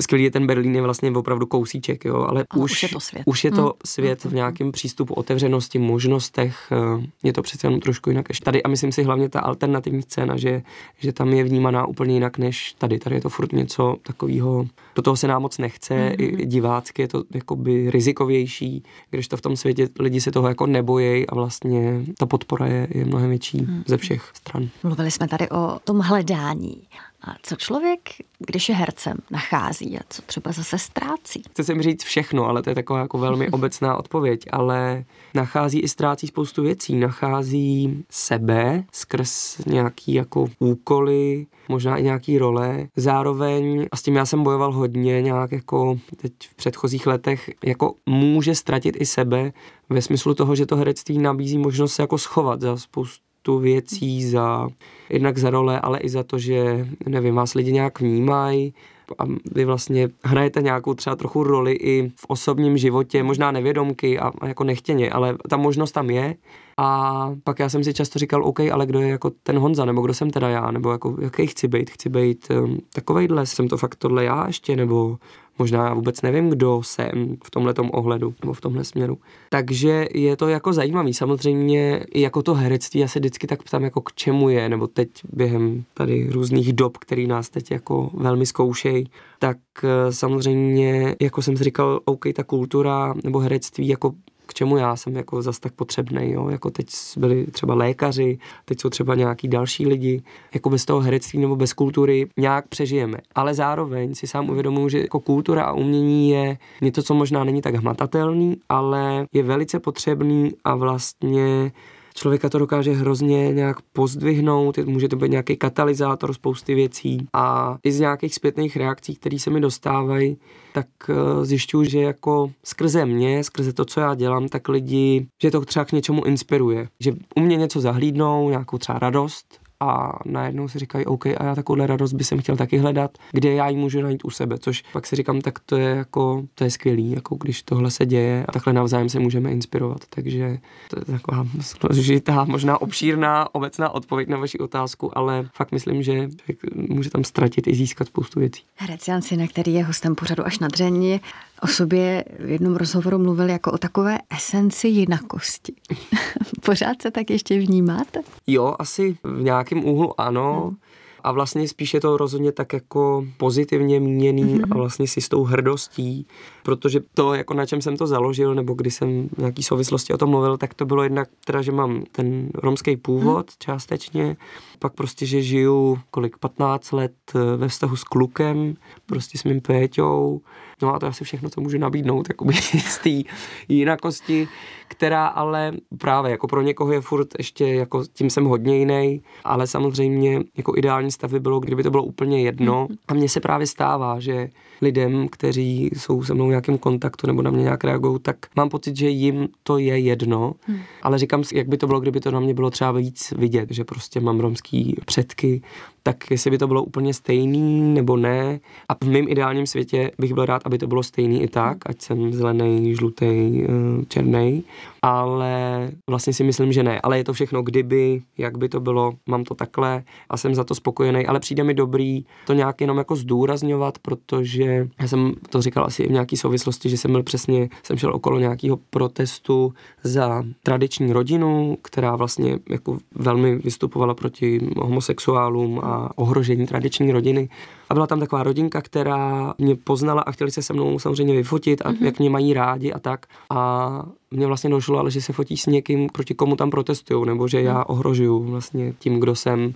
skvělý 0.00 0.24
je 0.24 0.30
ten 0.30 0.46
Berlín 0.46 0.74
je 0.74 0.82
vlastně 0.82 1.10
opravdu 1.10 1.46
kousíček, 1.46 2.04
jo, 2.04 2.16
ale, 2.16 2.44
ale 2.50 2.62
už, 2.62 2.72
už, 2.72 2.82
je 2.82 2.88
to 2.88 3.00
svět, 3.00 3.22
už 3.26 3.44
je 3.44 3.50
to 3.50 3.62
hmm. 3.62 3.72
svět 3.84 4.24
v 4.24 4.34
nějakém 4.34 4.72
přístupu, 4.72 5.14
otevřenosti, 5.14 5.78
možnostech, 5.78 6.72
eh, 6.72 7.06
je 7.22 7.32
to 7.32 7.42
přece 7.42 7.66
jenom 7.66 7.80
trošku 7.80 8.10
jinak 8.10 8.28
než 8.28 8.40
tady 8.40 8.62
a 8.62 8.68
myslím 8.68 8.92
si 8.92 9.02
hlavně 9.02 9.28
ta 9.28 9.40
alternativní 9.40 10.02
scéna, 10.02 10.36
že, 10.36 10.62
že 10.98 11.12
tam 11.12 11.32
je 11.32 11.44
vnímaná 11.44 11.86
úplně 11.86 12.14
jinak 12.14 12.38
než 12.38 12.74
tady. 12.78 12.98
Tady 12.98 13.16
je 13.16 13.20
to 13.20 13.28
furt 13.28 13.52
něco 13.52 13.96
takového, 14.02 14.66
do 14.94 15.02
toho 15.02 15.16
se 15.16 15.28
nám 15.28 15.42
moc 15.42 15.58
nechce, 15.58 15.94
mm-hmm. 15.94 16.42
i 16.42 16.46
divácky 16.46 17.02
je 17.02 17.08
to 17.08 17.24
jakoby 17.34 17.90
rizikovější, 17.90 18.82
když 19.10 19.28
to 19.28 19.36
v 19.36 19.40
tom 19.40 19.56
světě 19.56 19.88
lidi 20.00 20.20
se 20.20 20.30
toho 20.30 20.48
jako 20.48 20.66
nebojí 20.66 21.26
a 21.26 21.34
vlastně 21.34 22.04
ta 22.18 22.26
podpora 22.26 22.66
je, 22.66 22.88
je 22.90 23.04
mnohem 23.04 23.30
větší 23.30 23.58
mm-hmm. 23.58 23.82
ze 23.86 23.96
všech 23.96 24.30
stran. 24.34 24.68
Mluvili 24.82 25.10
jsme 25.10 25.28
tady 25.28 25.50
o 25.50 25.78
tom 25.84 25.98
hledání. 25.98 26.82
A 27.22 27.34
co 27.42 27.56
člověk, 27.56 28.00
když 28.38 28.68
je 28.68 28.74
hercem, 28.74 29.16
nachází 29.30 29.98
a 29.98 30.00
co 30.08 30.22
třeba 30.22 30.52
zase 30.52 30.78
ztrácí? 30.78 31.42
Chci 31.50 31.64
si 31.64 31.82
říct 31.82 32.04
všechno, 32.04 32.46
ale 32.46 32.62
to 32.62 32.70
je 32.70 32.74
taková 32.74 33.00
jako 33.00 33.18
velmi 33.18 33.48
obecná 33.50 33.96
odpověď, 33.96 34.40
ale 34.52 35.04
nachází 35.34 35.80
i 35.80 35.88
ztrácí 35.88 36.26
spoustu 36.26 36.62
věcí. 36.62 36.96
Nachází 36.96 38.04
sebe 38.10 38.84
skrz 38.92 39.58
nějaký 39.66 40.14
jako 40.14 40.46
úkoly, 40.58 41.46
možná 41.68 41.96
i 41.96 42.02
nějaký 42.02 42.38
role. 42.38 42.88
Zároveň, 42.96 43.86
a 43.92 43.96
s 43.96 44.02
tím 44.02 44.16
já 44.16 44.26
jsem 44.26 44.42
bojoval 44.42 44.72
hodně 44.72 45.22
nějak 45.22 45.52
jako 45.52 45.98
teď 46.16 46.32
v 46.50 46.54
předchozích 46.54 47.06
letech, 47.06 47.50
jako 47.64 47.94
může 48.06 48.54
ztratit 48.54 48.96
i 49.00 49.06
sebe 49.06 49.52
ve 49.88 50.02
smyslu 50.02 50.34
toho, 50.34 50.54
že 50.54 50.66
to 50.66 50.76
herectví 50.76 51.18
nabízí 51.18 51.58
možnost 51.58 51.94
se 51.94 52.02
jako 52.02 52.18
schovat 52.18 52.60
za 52.60 52.76
spoustu 52.76 53.29
spoustu 53.40 53.58
věcí 53.58 54.24
za, 54.24 54.68
jednak 55.10 55.38
za 55.38 55.50
role, 55.50 55.80
ale 55.80 55.98
i 55.98 56.08
za 56.08 56.22
to, 56.22 56.38
že, 56.38 56.86
nevím, 57.06 57.34
vás 57.34 57.54
lidi 57.54 57.72
nějak 57.72 58.00
vnímají 58.00 58.74
a 59.18 59.24
vy 59.54 59.64
vlastně 59.64 60.08
hrajete 60.24 60.62
nějakou 60.62 60.94
třeba 60.94 61.16
trochu 61.16 61.44
roli 61.44 61.72
i 61.72 62.08
v 62.16 62.24
osobním 62.28 62.78
životě, 62.78 63.22
možná 63.22 63.50
nevědomky 63.50 64.18
a, 64.18 64.32
a 64.40 64.46
jako 64.46 64.64
nechtěně, 64.64 65.10
ale 65.10 65.36
ta 65.48 65.56
možnost 65.56 65.92
tam 65.92 66.10
je. 66.10 66.34
A 66.76 67.30
pak 67.44 67.58
já 67.58 67.68
jsem 67.68 67.84
si 67.84 67.94
často 67.94 68.18
říkal, 68.18 68.44
OK, 68.44 68.60
ale 68.60 68.86
kdo 68.86 69.00
je 69.00 69.08
jako 69.08 69.30
ten 69.42 69.58
Honza, 69.58 69.84
nebo 69.84 70.02
kdo 70.02 70.14
jsem 70.14 70.30
teda 70.30 70.48
já, 70.48 70.70
nebo 70.70 70.92
jako 70.92 71.16
jaký 71.20 71.46
chci 71.46 71.68
být, 71.68 71.90
chci 71.90 72.08
být 72.08 72.48
um, 72.50 72.78
takovejhle, 72.94 73.46
jsem 73.46 73.68
to 73.68 73.76
fakt 73.76 73.96
tohle 73.96 74.24
já 74.24 74.46
ještě, 74.46 74.76
nebo 74.76 75.18
možná 75.60 75.94
vůbec 75.94 76.22
nevím, 76.22 76.50
kdo 76.50 76.82
jsem 76.84 77.36
v 77.44 77.50
tomhle 77.50 77.74
ohledu 77.90 78.34
nebo 78.40 78.52
v 78.52 78.60
tomhle 78.60 78.84
směru. 78.84 79.18
Takže 79.50 80.06
je 80.14 80.36
to 80.36 80.48
jako 80.48 80.72
zajímavý. 80.72 81.14
Samozřejmě 81.14 82.04
i 82.14 82.20
jako 82.20 82.42
to 82.42 82.54
herectví, 82.54 83.00
já 83.00 83.08
se 83.08 83.18
vždycky 83.18 83.46
tak 83.46 83.62
ptám, 83.62 83.84
jako 83.84 84.00
k 84.00 84.12
čemu 84.12 84.48
je, 84.48 84.68
nebo 84.68 84.86
teď 84.86 85.08
během 85.32 85.84
tady 85.94 86.28
různých 86.30 86.72
dob, 86.72 86.98
který 86.98 87.26
nás 87.26 87.48
teď 87.50 87.70
jako 87.70 88.10
velmi 88.14 88.46
zkoušejí, 88.46 89.10
tak 89.38 89.58
eh, 89.84 90.12
samozřejmě, 90.12 91.16
jako 91.20 91.42
jsem 91.42 91.56
si 91.56 91.64
říkal, 91.64 92.00
OK, 92.04 92.24
ta 92.34 92.44
kultura 92.44 93.14
nebo 93.24 93.38
herectví 93.38 93.88
jako 93.88 94.12
k 94.50 94.54
čemu 94.54 94.76
já 94.76 94.96
jsem 94.96 95.16
jako 95.16 95.42
zas 95.42 95.58
tak 95.58 95.72
potřebný, 95.72 96.32
jo? 96.32 96.48
jako 96.48 96.70
teď 96.70 96.86
byli 97.16 97.46
třeba 97.46 97.74
lékaři, 97.74 98.38
teď 98.64 98.80
jsou 98.80 98.88
třeba 98.88 99.14
nějaký 99.14 99.48
další 99.48 99.86
lidi, 99.86 100.22
jako 100.54 100.70
bez 100.70 100.84
toho 100.84 101.00
herectví 101.00 101.38
nebo 101.38 101.56
bez 101.56 101.72
kultury 101.72 102.28
nějak 102.36 102.68
přežijeme. 102.68 103.18
Ale 103.34 103.54
zároveň 103.54 104.14
si 104.14 104.26
sám 104.26 104.50
uvědomuji, 104.50 104.88
že 104.88 105.00
jako 105.00 105.20
kultura 105.20 105.64
a 105.64 105.72
umění 105.72 106.30
je 106.30 106.58
něco, 106.80 107.02
co 107.02 107.14
možná 107.14 107.44
není 107.44 107.62
tak 107.62 107.74
hmatatelný, 107.74 108.56
ale 108.68 109.26
je 109.32 109.42
velice 109.42 109.80
potřebný 109.80 110.52
a 110.64 110.74
vlastně 110.74 111.72
člověka 112.14 112.48
to 112.48 112.58
dokáže 112.58 112.92
hrozně 112.92 113.52
nějak 113.52 113.76
pozdvihnout, 113.92 114.78
může 114.78 115.08
to 115.08 115.16
být 115.16 115.30
nějaký 115.30 115.56
katalyzátor 115.56 116.32
spousty 116.32 116.74
věcí 116.74 117.26
a 117.32 117.76
i 117.84 117.92
z 117.92 118.00
nějakých 118.00 118.34
zpětných 118.34 118.76
reakcí, 118.76 119.16
které 119.16 119.38
se 119.38 119.50
mi 119.50 119.60
dostávají, 119.60 120.36
tak 120.72 120.86
eh, 121.08 121.44
zjišťuju, 121.44 121.84
že 121.84 122.00
jako 122.00 122.50
skrze 122.64 123.06
mě, 123.06 123.44
skrze 123.44 123.72
to, 123.72 123.84
co 123.84 124.00
já 124.00 124.14
dělám, 124.14 124.48
tak 124.48 124.68
lidi, 124.68 125.26
že 125.42 125.50
to 125.50 125.60
třeba 125.60 125.84
k 125.84 125.92
něčemu 125.92 126.24
inspiruje. 126.24 126.88
Že 127.00 127.12
u 127.36 127.40
mě 127.40 127.56
něco 127.56 127.80
zahlídnou, 127.80 128.50
nějakou 128.50 128.78
třeba 128.78 128.98
radost 128.98 129.69
a 129.80 130.18
najednou 130.24 130.68
si 130.68 130.78
říkají, 130.78 131.06
OK, 131.06 131.26
a 131.26 131.44
já 131.44 131.54
takovouhle 131.54 131.86
radost 131.86 132.12
by 132.12 132.24
jsem 132.24 132.40
chtěl 132.40 132.56
taky 132.56 132.78
hledat, 132.78 133.18
kde 133.32 133.52
já 133.52 133.68
ji 133.68 133.76
můžu 133.76 134.02
najít 134.02 134.24
u 134.24 134.30
sebe, 134.30 134.58
což 134.58 134.82
pak 134.92 135.06
si 135.06 135.16
říkám, 135.16 135.40
tak 135.40 135.58
to 135.58 135.76
je 135.76 135.88
jako, 135.96 136.42
to 136.54 136.64
je 136.64 136.70
skvělý, 136.70 137.10
jako 137.10 137.34
když 137.34 137.62
tohle 137.62 137.90
se 137.90 138.06
děje 138.06 138.44
a 138.48 138.52
takhle 138.52 138.72
navzájem 138.72 139.08
se 139.08 139.18
můžeme 139.18 139.50
inspirovat, 139.50 140.00
takže 140.10 140.58
to 140.90 140.98
je 140.98 141.04
taková 141.04 141.46
složitá, 141.60 142.44
možná 142.44 142.80
obšírná, 142.80 143.54
obecná 143.54 143.90
odpověď 143.90 144.28
na 144.28 144.36
vaši 144.36 144.58
otázku, 144.58 145.18
ale 145.18 145.48
fakt 145.54 145.72
myslím, 145.72 146.02
že 146.02 146.28
může 146.74 147.10
tam 147.10 147.24
ztratit 147.24 147.66
i 147.66 147.74
získat 147.74 148.06
spoustu 148.06 148.40
věcí. 148.40 148.62
Herec 148.76 149.08
Jan 149.08 149.22
Sina, 149.22 149.46
který 149.46 149.74
je 149.74 149.84
hostem 149.84 150.14
pořadu 150.14 150.46
až 150.46 150.58
na 150.58 150.68
dření, 150.68 151.20
o 151.62 151.66
sobě 151.66 152.24
v 152.38 152.50
jednom 152.50 152.76
rozhovoru 152.76 153.18
mluvil 153.18 153.48
jako 153.48 153.72
o 153.72 153.78
takové 153.78 154.18
esenci 154.36 154.88
jinakosti. 154.88 155.72
Pořád 156.64 157.02
se 157.02 157.10
tak 157.10 157.30
ještě 157.30 157.58
vnímáte? 157.58 158.20
Jo, 158.46 158.74
asi 158.78 159.16
v 159.24 159.42
nějakém 159.42 159.84
úhlu 159.84 160.20
ano. 160.20 160.62
Hmm 160.64 160.76
a 161.24 161.32
vlastně 161.32 161.68
spíš 161.68 161.94
je 161.94 162.00
to 162.00 162.16
rozhodně 162.16 162.52
tak 162.52 162.72
jako 162.72 163.26
pozitivně 163.36 164.00
míněný 164.00 164.44
mm-hmm. 164.44 164.68
a 164.70 164.74
vlastně 164.74 165.08
si 165.08 165.20
s 165.20 165.28
tou 165.28 165.44
hrdostí, 165.44 166.26
protože 166.62 167.00
to, 167.14 167.34
jako 167.34 167.54
na 167.54 167.66
čem 167.66 167.82
jsem 167.82 167.96
to 167.96 168.06
založil, 168.06 168.54
nebo 168.54 168.74
když 168.74 168.94
jsem 168.94 169.28
v 169.28 169.38
nějaký 169.38 169.62
souvislosti 169.62 170.12
o 170.12 170.18
tom 170.18 170.30
mluvil, 170.30 170.56
tak 170.56 170.74
to 170.74 170.86
bylo 170.86 171.02
jednak 171.02 171.28
teda, 171.44 171.62
že 171.62 171.72
mám 171.72 172.04
ten 172.12 172.50
romský 172.54 172.96
původ 172.96 173.46
mm. 173.46 173.54
částečně, 173.58 174.36
pak 174.78 174.92
prostě, 174.92 175.26
že 175.26 175.42
žiju 175.42 175.98
kolik 176.10 176.38
15 176.38 176.92
let 176.92 177.12
eh, 177.34 177.56
ve 177.56 177.68
vztahu 177.68 177.96
s 177.96 178.04
klukem, 178.04 178.74
prostě 179.06 179.38
s 179.38 179.44
mým 179.44 179.60
Péťou, 179.60 180.40
no 180.82 180.94
a 180.94 180.98
to 180.98 181.06
je 181.06 181.10
asi 181.10 181.24
všechno, 181.24 181.50
co 181.50 181.60
můžu 181.60 181.78
nabídnout, 181.78 182.28
jakoby 182.28 182.54
z 182.88 182.98
té 182.98 183.32
jinakosti, 183.68 184.48
která 184.88 185.26
ale 185.26 185.72
právě 185.98 186.30
jako 186.30 186.46
pro 186.46 186.62
někoho 186.62 186.92
je 186.92 187.00
furt 187.00 187.28
ještě, 187.38 187.68
jako 187.68 188.04
tím 188.12 188.30
jsem 188.30 188.44
hodně 188.44 188.78
jiný, 188.78 189.22
ale 189.44 189.66
samozřejmě 189.66 190.40
jako 190.56 190.76
ideální 190.76 191.12
stav 191.12 191.30
by 191.30 191.40
bylo, 191.40 191.60
kdyby 191.60 191.82
to 191.82 191.90
bylo 191.90 192.02
úplně 192.02 192.42
jedno. 192.42 192.86
Mhm. 192.88 192.98
A 193.08 193.14
mně 193.14 193.28
se 193.28 193.40
právě 193.40 193.66
stává, 193.66 194.20
že 194.20 194.48
lidem, 194.82 195.28
kteří 195.28 195.90
jsou 195.96 196.24
se 196.24 196.34
mnou 196.34 196.46
v 196.46 196.48
nějakém 196.48 196.78
kontaktu 196.78 197.26
nebo 197.26 197.42
na 197.42 197.50
mě 197.50 197.62
nějak 197.62 197.84
reagují, 197.84 198.18
tak 198.22 198.36
mám 198.56 198.68
pocit, 198.68 198.96
že 198.96 199.08
jim 199.08 199.48
to 199.62 199.78
je 199.78 199.98
jedno, 199.98 200.54
hmm. 200.66 200.78
ale 201.02 201.18
říkám 201.18 201.44
si, 201.44 201.56
jak 201.56 201.68
by 201.68 201.76
to 201.76 201.86
bylo, 201.86 202.00
kdyby 202.00 202.20
to 202.20 202.30
na 202.30 202.40
mě 202.40 202.54
bylo 202.54 202.70
třeba 202.70 202.92
víc 202.92 203.34
vidět, 203.36 203.70
že 203.70 203.84
prostě 203.84 204.20
mám 204.20 204.40
romský 204.40 204.96
předky, 205.06 205.62
tak 206.02 206.30
jestli 206.30 206.50
by 206.50 206.58
to 206.58 206.66
bylo 206.66 206.82
úplně 206.82 207.14
stejný 207.14 207.80
nebo 207.94 208.16
ne. 208.16 208.60
A 208.88 208.94
v 209.04 209.08
mém 209.08 209.28
ideálním 209.28 209.66
světě 209.66 210.10
bych 210.18 210.34
byl 210.34 210.44
rád, 210.46 210.62
aby 210.64 210.78
to 210.78 210.86
bylo 210.86 211.02
stejný 211.02 211.42
i 211.42 211.48
tak, 211.48 211.78
ať 211.86 212.02
jsem 212.02 212.32
zelený, 212.32 212.94
žlutý, 212.94 213.62
eh, 213.62 214.04
černý. 214.08 214.64
Ale 215.02 215.90
vlastně 216.06 216.32
si 216.32 216.44
myslím, 216.44 216.72
že 216.72 216.82
ne. 216.82 217.00
Ale 217.00 217.18
je 217.18 217.24
to 217.24 217.32
všechno 217.32 217.62
kdyby, 217.62 218.22
jak 218.38 218.58
by 218.58 218.68
to 218.68 218.80
bylo, 218.80 219.12
mám 219.28 219.44
to 219.44 219.54
takhle 219.54 220.02
a 220.30 220.36
jsem 220.36 220.54
za 220.54 220.64
to 220.64 220.74
spokojený. 220.74 221.26
Ale 221.26 221.40
přijde 221.40 221.64
mi 221.64 221.74
dobrý 221.74 222.24
to 222.46 222.52
nějak 222.52 222.80
jenom 222.80 222.98
jako 222.98 223.16
zdůrazňovat, 223.16 223.98
protože 223.98 224.69
já 225.00 225.08
jsem 225.08 225.32
to 225.50 225.62
říkal 225.62 225.84
asi 225.84 226.02
i 226.02 226.08
v 226.08 226.12
nějaký 226.12 226.36
souvislosti, 226.36 226.88
že 226.88 226.96
jsem 226.96 227.12
byl 227.12 227.22
přesně, 227.22 227.68
jsem 227.82 227.96
šel 227.96 228.14
okolo 228.14 228.38
nějakého 228.38 228.78
protestu 228.90 229.74
za 230.04 230.44
tradiční 230.62 231.12
rodinu, 231.12 231.78
která 231.82 232.16
vlastně 232.16 232.58
jako 232.68 232.98
velmi 233.14 233.56
vystupovala 233.56 234.14
proti 234.14 234.70
homosexuálům 234.76 235.80
a 235.84 236.10
ohrožení 236.16 236.66
tradiční 236.66 237.12
rodiny. 237.12 237.48
A 237.90 237.94
byla 237.94 238.06
tam 238.06 238.20
taková 238.20 238.42
rodinka, 238.42 238.82
která 238.82 239.54
mě 239.58 239.76
poznala 239.76 240.22
a 240.22 240.32
chtěli 240.32 240.50
se 240.50 240.62
se 240.62 240.72
mnou 240.72 240.98
samozřejmě 240.98 241.34
vyfotit 241.34 241.82
a 241.84 241.92
mm-hmm. 241.92 242.04
jak 242.04 242.18
mě 242.18 242.30
mají 242.30 242.54
rádi 242.54 242.92
a 242.92 242.98
tak. 242.98 243.26
A 243.50 244.02
mě 244.34 244.46
vlastně 244.46 244.70
došlo, 244.70 244.98
ale 244.98 245.10
že 245.10 245.20
se 245.20 245.32
fotí 245.32 245.56
s 245.56 245.66
někým, 245.66 246.08
proti 246.12 246.34
komu 246.34 246.56
tam 246.56 246.70
protestují, 246.70 247.26
nebo 247.26 247.48
že 247.48 247.62
já 247.62 247.84
ohrožuju 247.84 248.44
vlastně 248.44 248.92
tím, 248.98 249.20
kdo 249.20 249.34
jsem, 249.34 249.74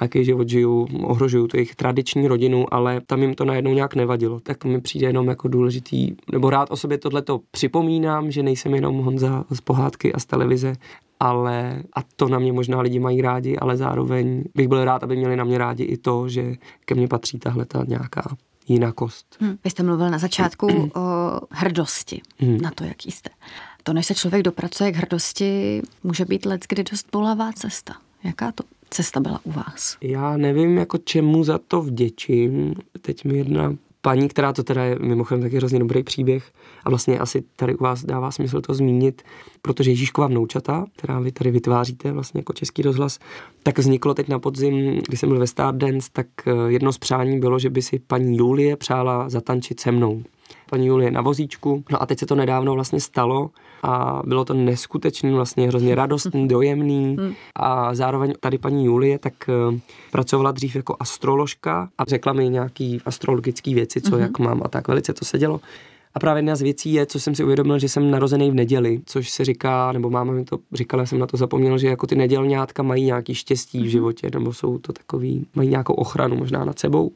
jaký 0.00 0.24
život 0.24 0.48
žiju, 0.48 0.88
ohrožuju 1.02 1.46
tu 1.46 1.56
jejich 1.56 1.74
tradiční 1.74 2.28
rodinu, 2.28 2.74
ale 2.74 3.00
tam 3.06 3.22
jim 3.22 3.34
to 3.34 3.44
najednou 3.44 3.74
nějak 3.74 3.94
nevadilo. 3.94 4.40
Tak 4.40 4.64
mi 4.64 4.80
přijde 4.80 5.06
jenom 5.06 5.28
jako 5.28 5.48
důležitý, 5.48 6.10
nebo 6.32 6.50
rád 6.50 6.70
o 6.70 6.76
sobě 6.76 6.98
tohleto 6.98 7.40
připomínám, 7.50 8.30
že 8.30 8.42
nejsem 8.42 8.74
jenom 8.74 8.98
Honza 8.98 9.44
z 9.50 9.60
pohádky 9.60 10.12
a 10.12 10.18
z 10.18 10.24
televize, 10.24 10.72
ale 11.20 11.82
a 11.96 12.00
to 12.16 12.28
na 12.28 12.38
mě 12.38 12.52
možná 12.52 12.80
lidi 12.80 12.98
mají 12.98 13.22
rádi, 13.22 13.56
ale 13.56 13.76
zároveň 13.76 14.44
bych 14.54 14.68
byl 14.68 14.84
rád, 14.84 15.02
aby 15.02 15.16
měli 15.16 15.36
na 15.36 15.44
mě 15.44 15.58
rádi 15.58 15.84
i 15.84 15.96
to, 15.96 16.28
že 16.28 16.54
ke 16.84 16.94
mně 16.94 17.08
patří 17.08 17.38
tahle 17.38 17.64
ta 17.64 17.84
nějaká 17.88 18.36
jinakost. 18.68 19.36
Hmm. 19.40 19.56
Vy 19.64 19.70
jste 19.70 19.82
mluvil 19.82 20.10
na 20.10 20.18
začátku 20.18 20.90
o 20.94 21.40
hrdosti, 21.50 22.20
hmm. 22.38 22.60
na 22.60 22.70
to, 22.70 22.84
jaký 22.84 23.10
jste. 23.10 23.30
To, 23.86 23.92
než 23.92 24.06
se 24.06 24.14
člověk 24.14 24.42
dopracuje 24.42 24.92
k 24.92 24.96
hrdosti, 24.96 25.82
může 26.04 26.24
být 26.24 26.46
let, 26.46 26.64
kdy 26.68 26.84
dost 26.84 27.06
bolavá 27.12 27.52
cesta. 27.52 27.94
Jaká 28.24 28.52
to 28.52 28.64
cesta 28.90 29.20
byla 29.20 29.40
u 29.44 29.52
vás? 29.52 29.96
Já 30.00 30.36
nevím, 30.36 30.78
jako 30.78 30.98
čemu 30.98 31.44
za 31.44 31.58
to 31.58 31.82
vděčím. 31.82 32.74
Teď 33.00 33.24
mi 33.24 33.38
jedna 33.38 33.76
paní, 34.00 34.28
která 34.28 34.52
to 34.52 34.62
teda 34.62 34.84
je 34.84 34.98
mimochodem 34.98 35.42
taky 35.42 35.56
hrozně 35.56 35.78
dobrý 35.78 36.02
příběh 36.02 36.52
a 36.84 36.90
vlastně 36.90 37.18
asi 37.18 37.44
tady 37.56 37.74
u 37.74 37.82
vás 37.82 38.04
dává 38.04 38.30
smysl 38.30 38.60
to 38.60 38.74
zmínit, 38.74 39.22
protože 39.62 39.90
Ježíšková 39.90 40.26
vnoučata, 40.26 40.86
která 40.96 41.20
vy 41.20 41.32
tady 41.32 41.50
vytváříte 41.50 42.12
vlastně 42.12 42.38
jako 42.38 42.52
český 42.52 42.82
rozhlas, 42.82 43.18
tak 43.62 43.78
vzniklo 43.78 44.14
teď 44.14 44.28
na 44.28 44.38
podzim, 44.38 45.02
když 45.08 45.20
jsem 45.20 45.28
byl 45.28 45.38
ve 45.38 45.46
Stardance, 45.46 46.08
tak 46.12 46.26
eh, 46.46 46.50
jedno 46.66 46.92
z 46.92 46.98
přání 46.98 47.40
bylo, 47.40 47.58
že 47.58 47.70
by 47.70 47.82
si 47.82 47.98
paní 47.98 48.36
Julie 48.36 48.76
přála 48.76 49.28
zatančit 49.28 49.80
se 49.80 49.92
mnou 49.92 50.22
paní 50.70 50.86
Julie 50.86 51.10
na 51.10 51.20
vozíčku. 51.20 51.84
No 51.90 52.02
a 52.02 52.06
teď 52.06 52.18
se 52.18 52.26
to 52.26 52.34
nedávno 52.34 52.74
vlastně 52.74 53.00
stalo 53.00 53.50
a 53.82 54.22
bylo 54.26 54.44
to 54.44 54.54
neskutečný, 54.54 55.32
vlastně 55.32 55.68
hrozně 55.68 55.94
radostný, 55.94 56.48
dojemný 56.48 57.16
hmm. 57.20 57.34
a 57.56 57.94
zároveň 57.94 58.32
tady 58.40 58.58
paní 58.58 58.84
Julie 58.84 59.18
tak 59.18 59.34
uh, 59.68 59.78
pracovala 60.12 60.52
dřív 60.52 60.76
jako 60.76 60.96
astroložka 61.00 61.88
a 61.98 62.04
řekla 62.04 62.32
mi 62.32 62.48
nějaký 62.48 63.00
astrologické 63.06 63.74
věci, 63.74 64.00
co 64.00 64.10
mm-hmm. 64.10 64.20
jak 64.20 64.38
mám 64.38 64.62
a 64.64 64.68
tak. 64.68 64.88
Velice 64.88 65.12
to 65.12 65.24
sedělo. 65.24 65.60
A 66.14 66.20
právě 66.20 66.38
jedna 66.38 66.56
z 66.56 66.62
věcí 66.62 66.92
je, 66.92 67.06
co 67.06 67.20
jsem 67.20 67.34
si 67.34 67.44
uvědomil, 67.44 67.78
že 67.78 67.88
jsem 67.88 68.10
narozený 68.10 68.50
v 68.50 68.54
neděli, 68.54 69.00
což 69.06 69.30
se 69.30 69.44
říká, 69.44 69.92
nebo 69.92 70.10
máma 70.10 70.32
mi 70.32 70.44
to 70.44 70.58
říkala, 70.72 71.06
jsem 71.06 71.18
na 71.18 71.26
to 71.26 71.36
zapomněl, 71.36 71.78
že 71.78 71.88
jako 71.88 72.06
ty 72.06 72.14
nedělňátka 72.14 72.82
mají 72.82 73.04
nějaký 73.04 73.34
štěstí 73.34 73.78
v 73.78 73.82
mhm. 73.82 73.90
životě, 73.90 74.30
nebo 74.34 74.52
jsou 74.52 74.78
to 74.78 74.92
takový, 74.92 75.46
mají 75.54 75.68
nějakou 75.68 75.94
ochranu 75.94 76.36
možná 76.36 76.64
nad 76.64 76.78
sebou. 76.78 77.12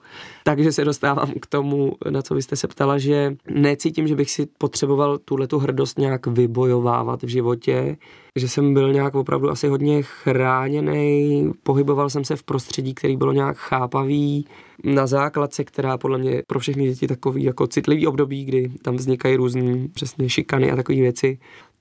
Takže 0.49 0.73
se 0.73 0.85
dostávám 0.85 1.33
k 1.41 1.47
tomu, 1.47 1.93
na 2.11 2.23
co 2.23 2.35
vy 2.35 2.43
jste 2.43 2.57
se 2.57 2.69
ptala, 2.69 2.99
že 2.99 3.37
necítím, 3.51 4.09
že 4.09 4.17
bych 4.17 4.31
si 4.31 4.47
potřeboval 4.59 5.19
tuhle 5.19 5.47
tu 5.47 5.59
hrdost 5.59 5.99
nějak 5.99 6.27
vybojovávat 6.27 7.23
v 7.23 7.29
životě, 7.29 7.97
že 8.37 8.49
jsem 8.49 8.75
byl 8.75 8.93
nějak 8.93 9.15
opravdu 9.15 9.51
asi 9.51 9.69
hodně 9.69 10.03
chráněný, 10.03 11.53
pohyboval 11.63 12.11
jsem 12.11 12.25
se 12.25 12.37
v 12.37 12.43
prostředí, 12.43 12.95
který 12.95 13.17
bylo 13.17 13.33
nějak 13.33 13.57
chápavý, 13.57 14.47
na 14.85 15.07
základce, 15.07 15.65
která 15.65 15.99
podle 15.99 16.19
mě 16.19 16.43
pro 16.47 16.61
všechny 16.61 16.85
děti 16.85 17.07
takový 17.07 17.43
jako 17.43 17.67
citlivý 17.67 18.07
období, 18.07 18.45
kdy 18.45 18.73
tam 18.83 18.97
vznikají 18.97 19.37
různé 19.37 19.89
přesně 19.95 20.29
šikany 20.29 20.71
a 20.71 20.77
takové 20.77 20.99
věci 20.99 21.39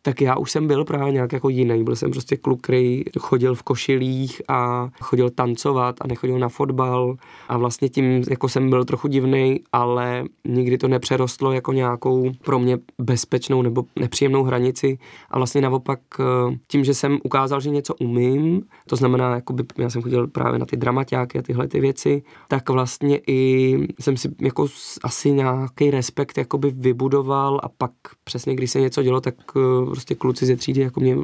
tak 0.08 0.22
já 0.22 0.36
už 0.36 0.52
jsem 0.52 0.68
byl 0.68 0.86
právě 0.86 1.14
nějak 1.14 1.34
jako 1.34 1.50
jiný. 1.50 1.84
Byl 1.84 1.96
jsem 1.96 2.12
prostě 2.12 2.38
kluk, 2.38 2.62
který 2.62 3.04
chodil 3.20 3.56
v 3.56 3.64
košilích 3.64 4.42
a 4.48 4.90
chodil 5.02 5.30
tancovat 5.30 5.96
a 6.02 6.08
nechodil 6.08 6.40
na 6.40 6.50
fotbal 6.50 7.16
a 7.48 7.58
vlastně 7.58 7.90
tím 7.90 8.24
jako 8.30 8.50
jsem 8.50 8.70
byl 8.70 8.86
trochu 8.86 9.08
divný, 9.08 9.60
ale 9.72 10.24
nikdy 10.46 10.78
to 10.78 10.88
nepřerostlo 10.88 11.52
jako 11.52 11.74
nějakou 11.74 12.32
pro 12.44 12.60
mě 12.60 12.78
bezpečnou 13.02 13.62
nebo 13.62 13.84
nepříjemnou 14.00 14.44
hranici 14.44 14.98
a 15.32 15.38
vlastně 15.38 15.62
naopak 15.62 16.00
eh, 16.20 16.58
tím, 16.68 16.84
že 16.84 16.94
jsem 16.94 17.18
ukázal, 17.24 17.62
že 17.62 17.70
něco 17.70 17.96
umím, 17.96 18.62
to 18.90 18.96
znamená, 18.96 19.36
jakoby, 19.36 19.64
já 19.78 19.90
jsem 19.90 20.02
chodil 20.02 20.28
právě 20.28 20.60
na 20.60 20.66
ty 20.66 20.78
dramaťáky 20.78 21.40
a 21.40 21.42
tyhle 21.42 21.68
ty 21.68 21.80
věci, 21.80 22.24
tak 22.48 22.70
vlastně 22.70 23.20
i 23.28 23.78
jsem 24.00 24.18
si 24.18 24.30
jako 24.42 24.68
asi 25.04 25.32
nějaký 25.32 25.92
respekt 25.92 26.38
jakoby 26.38 26.72
vybudoval 26.72 27.60
a 27.64 27.70
pak 27.70 27.92
přesně, 28.24 28.56
když 28.56 28.72
se 28.72 28.80
něco 28.80 29.04
dělo, 29.04 29.22
tak 29.22 29.36
eh, 29.56 29.60
prostě 29.98 30.16
kluci 30.16 30.46
ze 30.46 30.56
třídy 30.56 30.82
jako 30.82 31.00
mě 31.00 31.18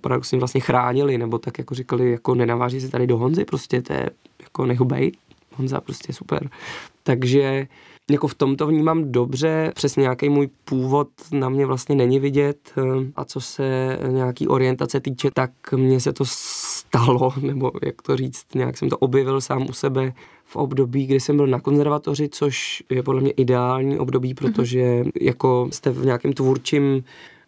paradoxně 0.00 0.38
vlastně 0.38 0.60
chránili, 0.60 1.18
nebo 1.18 1.38
tak 1.38 1.58
jako 1.58 1.74
říkali, 1.74 2.10
jako 2.10 2.34
nenaváží 2.34 2.80
se 2.80 2.88
tady 2.88 3.06
do 3.06 3.18
Honzy, 3.18 3.44
prostě 3.44 3.82
to 3.82 3.92
je 3.92 4.10
jako 4.42 4.66
nechubej, 4.66 5.12
Honza 5.56 5.80
prostě 5.80 6.12
super. 6.12 6.50
Takže 7.02 7.66
jako 8.10 8.28
v 8.28 8.34
tomto 8.34 8.66
vnímám 8.66 9.12
dobře, 9.12 9.72
přesně 9.74 10.00
nějaký 10.00 10.28
můj 10.28 10.48
původ 10.64 11.08
na 11.32 11.48
mě 11.48 11.66
vlastně 11.66 11.94
není 11.94 12.18
vidět 12.18 12.72
eh, 12.78 12.82
a 13.16 13.24
co 13.24 13.40
se 13.40 13.98
nějaký 14.08 14.48
orientace 14.48 15.00
týče, 15.00 15.30
tak 15.34 15.50
mně 15.76 16.00
se 16.00 16.12
to 16.12 16.24
stalo, 16.28 17.32
nebo 17.40 17.72
jak 17.82 18.02
to 18.02 18.16
říct, 18.16 18.44
nějak 18.54 18.78
jsem 18.78 18.88
to 18.88 18.98
objevil 18.98 19.40
sám 19.40 19.66
u 19.68 19.72
sebe 19.72 20.12
v 20.44 20.56
období, 20.56 21.06
kdy 21.06 21.20
jsem 21.20 21.36
byl 21.36 21.46
na 21.46 21.60
konzervatoři, 21.60 22.28
což 22.28 22.82
je 22.90 23.02
podle 23.02 23.20
mě 23.20 23.30
ideální 23.30 23.98
období, 23.98 24.28
mhm. 24.28 24.36
protože 24.36 25.04
jako 25.20 25.68
jste 25.72 25.90
v 25.90 26.04
nějakém 26.04 26.32
tvůrčím 26.32 27.04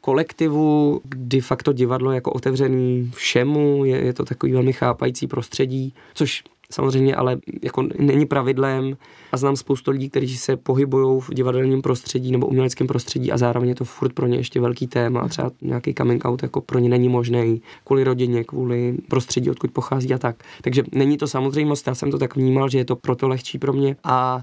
kolektivu, 0.06 1.00
kdy 1.04 1.40
fakt 1.40 1.62
to 1.62 1.72
divadlo 1.72 2.12
jako 2.12 2.32
otevřený 2.32 3.10
všemu, 3.14 3.84
je, 3.84 3.96
je 3.96 4.12
to 4.12 4.24
takový 4.24 4.52
velmi 4.52 4.72
chápající 4.72 5.26
prostředí, 5.26 5.94
což 6.14 6.44
samozřejmě 6.70 7.14
ale 7.14 7.38
jako 7.62 7.82
není 7.98 8.26
pravidlem 8.26 8.96
a 9.32 9.36
znám 9.36 9.56
spoustu 9.56 9.90
lidí, 9.90 10.10
kteří 10.10 10.36
se 10.36 10.56
pohybují 10.56 11.20
v 11.20 11.34
divadelním 11.34 11.82
prostředí 11.82 12.32
nebo 12.32 12.46
uměleckém 12.46 12.86
prostředí 12.86 13.32
a 13.32 13.38
zároveň 13.38 13.68
je 13.68 13.74
to 13.74 13.84
furt 13.84 14.12
pro 14.12 14.26
ně 14.26 14.36
ještě 14.36 14.60
velký 14.60 14.86
téma 14.86 15.20
a 15.20 15.28
třeba 15.28 15.50
nějaký 15.62 15.94
coming 15.94 16.24
out 16.24 16.42
jako 16.42 16.60
pro 16.60 16.78
ně 16.78 16.88
není 16.88 17.08
možný 17.08 17.62
kvůli 17.84 18.04
rodině, 18.04 18.44
kvůli 18.44 18.96
prostředí, 19.08 19.50
odkud 19.50 19.70
pochází 19.70 20.14
a 20.14 20.18
tak. 20.18 20.36
Takže 20.62 20.82
není 20.92 21.16
to 21.16 21.26
samozřejmost, 21.26 21.86
já 21.86 21.94
jsem 21.94 22.10
to 22.10 22.18
tak 22.18 22.36
vnímal, 22.36 22.68
že 22.68 22.78
je 22.78 22.84
to 22.84 22.96
proto 22.96 23.28
lehčí 23.28 23.58
pro 23.58 23.72
mě 23.72 23.96
a 24.04 24.42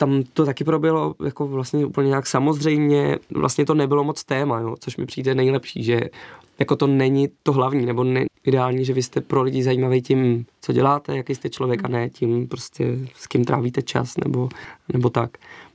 tam 0.00 0.22
to 0.32 0.44
taky 0.44 0.64
proběhlo 0.64 1.14
jako 1.24 1.46
vlastně 1.46 1.86
úplně 1.86 2.08
nějak 2.08 2.26
samozřejmě, 2.26 3.18
vlastně 3.30 3.64
to 3.64 3.74
nebylo 3.74 4.04
moc 4.04 4.24
téma, 4.24 4.60
jo, 4.60 4.76
což 4.80 4.96
mi 4.96 5.06
přijde 5.06 5.34
nejlepší, 5.34 5.82
že 5.82 6.00
jako 6.58 6.76
to 6.76 6.86
není 6.86 7.28
to 7.42 7.52
hlavní, 7.52 7.86
nebo 7.86 8.04
ne, 8.04 8.24
ideální, 8.44 8.84
že 8.84 8.92
vy 8.92 9.02
jste 9.02 9.20
pro 9.20 9.42
lidi 9.42 9.62
zajímavý 9.62 10.02
tím, 10.02 10.46
co 10.60 10.72
děláte, 10.72 11.16
jaký 11.16 11.34
jste 11.34 11.50
člověk 11.50 11.84
a 11.84 11.88
ne 11.88 12.10
tím 12.10 12.48
prostě 12.48 12.98
s 13.14 13.26
kým 13.26 13.44
trávíte 13.44 13.82
čas 13.82 14.16
nebo, 14.16 14.48
nebo 14.92 15.10
tak. 15.10 15.30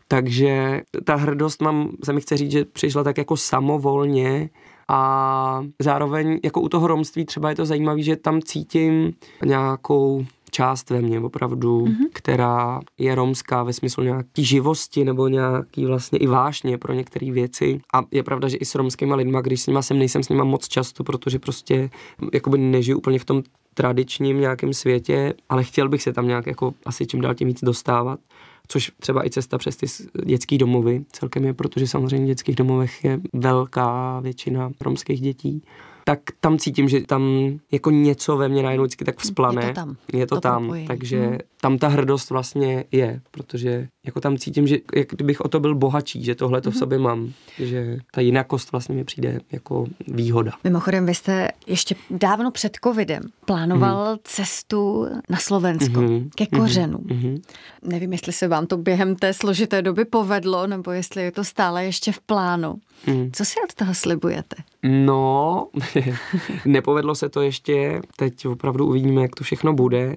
Takže 0.07 0.81
ta 1.03 1.15
hrdost 1.15 1.61
mám, 1.61 1.89
se 2.03 2.13
mi 2.13 2.21
chce 2.21 2.37
říct, 2.37 2.51
že 2.51 2.65
přišla 2.65 3.03
tak 3.03 3.17
jako 3.17 3.37
samovolně 3.37 4.49
a 4.87 5.63
zároveň 5.79 6.39
jako 6.43 6.61
u 6.61 6.69
toho 6.69 6.87
romství 6.87 7.25
třeba 7.25 7.49
je 7.49 7.55
to 7.55 7.65
zajímavé, 7.65 8.01
že 8.01 8.15
tam 8.15 8.41
cítím 8.41 9.13
nějakou 9.45 10.25
část 10.55 10.89
ve 10.89 11.01
mně 11.01 11.19
opravdu, 11.19 11.85
mm-hmm. 11.85 12.07
která 12.13 12.79
je 12.97 13.15
romská 13.15 13.63
ve 13.63 13.73
smyslu 13.73 14.03
nějaký 14.03 14.45
živosti 14.45 15.03
nebo 15.03 15.27
nějaký 15.27 15.85
vlastně 15.85 16.19
i 16.19 16.27
vášně 16.27 16.77
pro 16.77 16.93
některé 16.93 17.31
věci. 17.31 17.79
A 17.93 18.03
je 18.11 18.23
pravda, 18.23 18.47
že 18.47 18.57
i 18.57 18.65
s 18.65 18.75
romskýma 18.75 19.15
lidma, 19.15 19.41
když 19.41 19.61
s 19.61 19.67
nima 19.67 19.81
jsem, 19.81 19.99
nejsem 19.99 20.23
s 20.23 20.29
nima 20.29 20.43
moc 20.43 20.67
často, 20.67 21.03
protože 21.03 21.39
prostě 21.39 21.89
jakoby 22.33 22.57
nežiju 22.57 22.97
úplně 22.97 23.19
v 23.19 23.25
tom 23.25 23.43
tradičním 23.73 24.39
nějakém 24.39 24.73
světě, 24.73 25.33
ale 25.49 25.63
chtěl 25.63 25.89
bych 25.89 26.01
se 26.01 26.13
tam 26.13 26.27
nějak 26.27 26.47
jako 26.47 26.73
asi 26.85 27.07
čím 27.07 27.21
dál 27.21 27.35
tím 27.35 27.47
víc 27.47 27.59
dostávat 27.63 28.19
což 28.67 28.91
třeba 28.99 29.25
i 29.25 29.29
cesta 29.29 29.57
přes 29.57 29.75
ty 29.75 29.87
dětské 30.25 30.57
domovy 30.57 31.05
celkem 31.11 31.45
je, 31.45 31.53
protože 31.53 31.87
samozřejmě 31.87 32.25
v 32.25 32.27
dětských 32.27 32.55
domovech 32.55 33.03
je 33.03 33.19
velká 33.33 34.19
většina 34.19 34.71
romských 34.81 35.21
dětí 35.21 35.61
tak 36.07 36.19
tam 36.39 36.57
cítím, 36.57 36.89
že 36.89 37.01
tam 37.01 37.23
jako 37.71 37.91
něco 37.91 38.37
ve 38.37 38.49
mně 38.49 38.63
najednou 38.63 38.83
vždycky 38.83 39.05
tak 39.05 39.19
vzplane. 39.19 39.61
Je 39.61 39.67
to 39.67 39.73
tam. 39.73 39.95
Je 40.13 40.27
to, 40.27 40.35
to 40.35 40.41
tam, 40.41 40.63
propojení. 40.63 40.87
takže 40.87 41.25
hmm. 41.25 41.37
tam 41.61 41.77
ta 41.77 41.87
hrdost 41.87 42.29
vlastně 42.29 42.83
je, 42.91 43.21
protože 43.31 43.87
jako 44.05 44.21
tam 44.21 44.37
cítím, 44.37 44.67
že 44.67 44.77
jak 44.95 45.07
kdybych 45.07 45.41
o 45.41 45.47
to 45.47 45.59
byl 45.59 45.75
bohatší, 45.75 46.23
že 46.23 46.35
tohle 46.35 46.61
to 46.61 46.71
v 46.71 46.73
mhm. 46.73 46.79
sobě 46.79 46.99
mám, 46.99 47.33
že 47.59 47.97
ta 48.11 48.21
jinakost 48.21 48.71
vlastně 48.71 48.95
mi 48.95 49.03
přijde 49.03 49.39
jako 49.51 49.85
výhoda. 50.07 50.51
Mimochodem, 50.63 51.05
vy 51.05 51.15
jste 51.15 51.47
ještě 51.67 51.95
dávno 52.09 52.51
před 52.51 52.77
covidem 52.83 53.21
plánoval 53.45 54.05
hmm. 54.05 54.17
cestu 54.23 55.07
na 55.29 55.37
Slovensko 55.37 55.99
hmm. 55.99 56.29
ke 56.35 56.45
kořenu. 56.45 56.99
Hmm. 57.09 57.37
Nevím, 57.81 58.11
jestli 58.11 58.33
se 58.33 58.47
vám 58.47 58.67
to 58.67 58.77
během 58.77 59.15
té 59.15 59.33
složité 59.33 59.81
doby 59.81 60.05
povedlo, 60.05 60.67
nebo 60.67 60.91
jestli 60.91 61.23
je 61.23 61.31
to 61.31 61.43
stále 61.43 61.85
ještě 61.85 62.11
v 62.11 62.19
plánu. 62.19 62.75
Hmm. 63.05 63.31
Co 63.31 63.45
si 63.45 63.53
od 63.63 63.73
toho 63.73 63.93
slibujete? 63.93 64.55
No, 64.87 65.67
nepovedlo 66.65 67.15
se 67.15 67.29
to 67.29 67.41
ještě, 67.41 68.01
teď 68.15 68.47
opravdu 68.47 68.85
uvidíme, 68.85 69.21
jak 69.21 69.35
to 69.35 69.43
všechno 69.43 69.73
bude. 69.73 70.15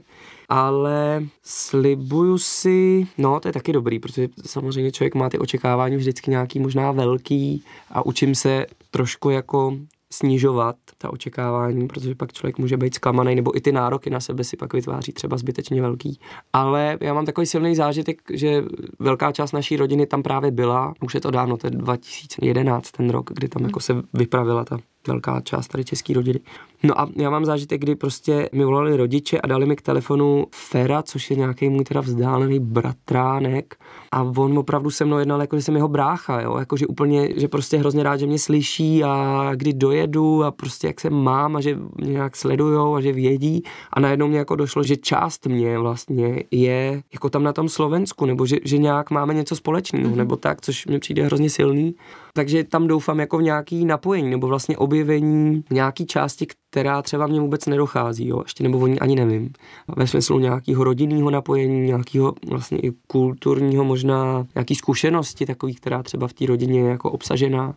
Ale 0.48 1.24
slibuju 1.42 2.38
si, 2.38 3.07
no 3.18 3.40
to 3.40 3.48
je 3.48 3.52
taky 3.52 3.72
dobrý, 3.72 3.98
protože 3.98 4.28
samozřejmě 4.46 4.92
člověk 4.92 5.14
má 5.14 5.28
ty 5.28 5.38
očekávání 5.38 5.96
vždycky 5.96 6.31
nějaký 6.31 6.59
možná 6.59 6.92
velký 6.92 7.64
a 7.90 8.07
učím 8.07 8.35
se 8.35 8.66
trošku 8.90 9.31
jako 9.31 9.76
snižovat 10.12 10.77
ta 10.99 11.12
očekávání, 11.12 11.88
protože 11.88 12.14
pak 12.14 12.33
člověk 12.33 12.59
může 12.59 12.77
být 12.77 12.94
zklamaný, 12.94 13.35
nebo 13.35 13.57
i 13.57 13.61
ty 13.61 13.73
nároky 13.73 14.11
na 14.11 14.21
sebe 14.21 14.44
si 14.44 14.57
pak 14.57 14.73
vytváří 14.73 15.12
třeba 15.12 15.37
zbytečně 15.37 15.83
velký. 15.83 16.21
Ale 16.53 16.99
já 17.01 17.14
mám 17.14 17.27
takový 17.27 17.47
silný 17.47 17.77
zážitek, 17.77 18.23
že 18.33 18.64
velká 18.99 19.33
část 19.33 19.53
naší 19.53 19.77
rodiny 19.77 20.07
tam 20.07 20.23
právě 20.23 20.51
byla, 20.51 20.94
už 21.03 21.14
je 21.14 21.21
to 21.21 21.31
dávno, 21.31 21.57
to 21.57 21.66
je 21.66 21.71
2011 21.71 22.90
ten 22.90 23.11
rok, 23.11 23.31
kdy 23.35 23.49
tam 23.49 23.64
jako 23.64 23.81
se 23.81 24.03
vypravila 24.14 24.64
ta 24.64 24.79
velká 25.07 25.41
část 25.41 25.69
tady 25.69 25.85
české 25.85 26.15
rodiny. 26.15 26.41
No 26.83 27.01
a 27.01 27.09
já 27.17 27.31
mám 27.31 27.45
zážitek, 27.45 27.81
kdy 27.81 27.95
prostě 27.95 28.49
mi 28.53 28.65
volali 28.65 28.97
rodiče 28.97 29.41
a 29.41 29.47
dali 29.47 29.67
mi 29.67 29.77
k 29.77 29.83
telefonu 29.83 30.47
Fera, 30.55 31.03
což 31.03 31.31
je 31.31 31.37
nějaký 31.37 31.69
můj 31.69 31.85
teda 31.85 32.01
vzdálený 32.01 32.61
bratránek 32.61 33.77
a 34.13 34.23
on 34.23 34.59
opravdu 34.59 34.91
se 34.91 35.05
mnou 35.05 35.19
jednal, 35.19 35.41
jako 35.41 35.57
že 35.57 35.63
jsem 35.63 35.75
jeho 35.75 35.89
brácha, 35.89 36.41
jo, 36.41 36.57
jako 36.59 36.77
že 36.77 36.87
úplně, 36.87 37.29
že 37.37 37.49
prostě 37.49 37.79
hrozně 37.79 38.03
rád, 38.03 38.17
že 38.17 38.27
mě 38.27 38.39
slyší 38.39 39.05
a 39.05 39.51
kdy 39.55 39.73
dojedu 39.73 40.45
a 40.45 40.51
prostě 40.51 40.87
jak 40.87 41.01
se 41.01 41.11
mám 41.11 41.57
a 41.57 41.61
že 41.61 41.79
mě 41.95 42.13
nějak 42.13 42.37
sledujou 42.37 42.95
a 42.95 43.01
že 43.01 43.13
vědí 43.13 43.63
a 43.93 44.01
najednou 44.01 44.29
mě 44.29 44.39
jako 44.39 44.57
došlo, 44.57 44.83
že 44.83 44.97
část 44.97 45.47
mě 45.47 45.79
vlastně 45.79 46.43
je 46.51 47.03
jako 47.13 47.31
tam 47.31 47.43
na 47.43 47.53
tom 47.53 47.69
Slovensku, 47.69 48.27
nebo 48.27 48.47
že, 48.47 48.57
že 48.65 48.79
nějak 48.79 49.11
máme 49.11 49.35
něco 49.35 49.57
společného, 49.57 50.11
mm-hmm. 50.11 50.17
nebo 50.17 50.37
tak, 50.37 50.61
což 50.61 50.87
mi 50.87 50.99
přijde 50.99 51.25
hrozně 51.25 51.51
silný. 51.51 51.95
Takže 52.33 52.65
tam 52.65 52.87
doufám 52.87 53.21
jako 53.21 53.39
v 53.39 53.43
nějaký 53.43 53.85
napojení, 53.85 54.31
nebo 54.31 54.47
vlastně 54.47 54.77
objevení 54.88 55.64
nějaký 55.70 56.07
části, 56.07 56.46
která 56.70 57.03
třeba 57.03 57.27
mě 57.27 57.40
vůbec 57.40 57.66
nedochází, 57.66 58.29
jo, 58.29 58.42
ještě 58.42 58.62
nebo 58.62 58.79
o 58.79 58.87
ní 58.87 59.01
ani 59.01 59.16
nevím. 59.16 59.53
Ve 59.96 60.07
smyslu 60.07 60.38
nějakého 60.38 60.85
rodinného 60.85 61.31
napojení, 61.31 61.81
nějakého 61.81 62.35
vlastně 62.46 62.79
i 62.79 62.92
kulturního 63.07 63.85
možná, 63.85 64.46
nějaký 64.55 64.74
zkušenosti 64.74 65.46
takový, 65.46 65.74
která 65.74 66.03
třeba 66.03 66.29
v 66.29 66.33
té 66.33 66.46
rodině 66.46 66.81
je 66.81 66.88
jako 66.88 67.11
obsažená. 67.11 67.74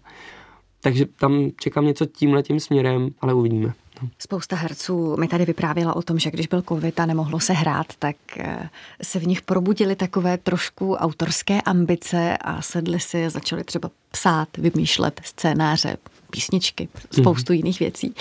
Takže 0.82 1.06
tam 1.06 1.50
čekám 1.60 1.86
něco 1.86 2.06
tímhle 2.06 2.44
tím 2.44 2.60
směrem, 2.60 3.10
ale 3.22 3.34
uvidíme. 3.34 3.74
No. 4.02 4.10
Spousta 4.20 4.56
herců 4.56 5.18
mi 5.18 5.28
tady 5.28 5.46
vyprávěla 5.46 5.96
o 5.96 6.02
tom, 6.02 6.20
že 6.20 6.32
když 6.32 6.48
byl 6.48 6.62
covid 6.62 7.00
a 7.00 7.06
nemohlo 7.06 7.40
se 7.40 7.54
hrát, 7.54 7.88
tak 8.00 8.16
eh, 8.38 8.70
se 9.04 9.20
v 9.20 9.28
nich 9.28 9.42
probudily 9.42 9.96
takové 9.96 10.38
trošku 10.38 10.96
autorské 10.96 11.62
ambice 11.62 12.38
a 12.38 12.62
sedli 12.62 13.00
si 13.00 13.30
začali 13.30 13.64
třeba 13.64 13.90
psát, 14.12 14.58
vymýšlet 14.58 15.22
scénáře, 15.24 15.98
písničky, 16.32 16.88
spoustu 17.12 17.54
mm-hmm. 17.54 17.56
jiných 17.56 17.80
věcí. 17.80 18.16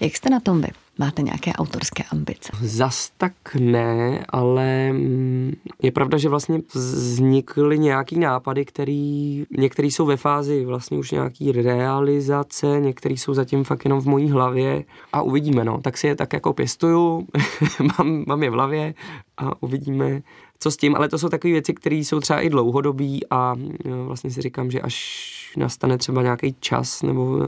Jak 0.00 0.16
jste 0.16 0.30
na 0.30 0.40
tom 0.40 0.60
vy? 0.60 0.68
Máte 0.98 1.22
nějaké 1.22 1.52
autorské 1.52 2.02
ambice? 2.02 2.52
Zas 2.62 3.10
tak 3.18 3.32
ne, 3.58 4.24
ale 4.28 4.92
mm, 4.92 5.52
je 5.82 5.92
pravda, 5.92 6.18
že 6.18 6.28
vlastně 6.28 6.60
vznikly 6.74 7.78
nějaký 7.78 8.18
nápady, 8.18 8.64
který 8.64 9.44
některý 9.58 9.90
jsou 9.90 10.06
ve 10.06 10.16
fázi 10.16 10.64
vlastně 10.64 10.98
už 10.98 11.10
nějaký 11.10 11.52
realizace, 11.52 12.66
některý 12.80 13.16
jsou 13.16 13.34
zatím 13.34 13.64
fakt 13.64 13.84
jenom 13.84 14.00
v 14.00 14.06
mojí 14.06 14.30
hlavě 14.30 14.84
a 15.12 15.22
uvidíme, 15.22 15.64
no. 15.64 15.80
Tak 15.80 15.98
si 15.98 16.06
je 16.06 16.16
tak 16.16 16.32
jako 16.32 16.52
pěstuju, 16.52 17.26
mám, 17.98 18.24
mám 18.26 18.42
je 18.42 18.50
v 18.50 18.52
hlavě 18.52 18.94
a 19.36 19.62
uvidíme, 19.62 20.22
co 20.64 20.70
s 20.70 20.76
tím, 20.76 20.96
ale 20.96 21.08
to 21.08 21.18
jsou 21.18 21.28
takové 21.28 21.52
věci, 21.52 21.74
které 21.74 21.96
jsou 21.96 22.20
třeba 22.20 22.40
i 22.40 22.50
dlouhodobí 22.50 23.20
a 23.30 23.54
e, 23.84 24.04
vlastně 24.04 24.30
si 24.30 24.42
říkám, 24.42 24.70
že 24.70 24.80
až 24.80 25.54
nastane 25.56 25.98
třeba 25.98 26.22
nějaký 26.22 26.56
čas 26.60 27.02
nebo 27.02 27.24
um, 27.24 27.44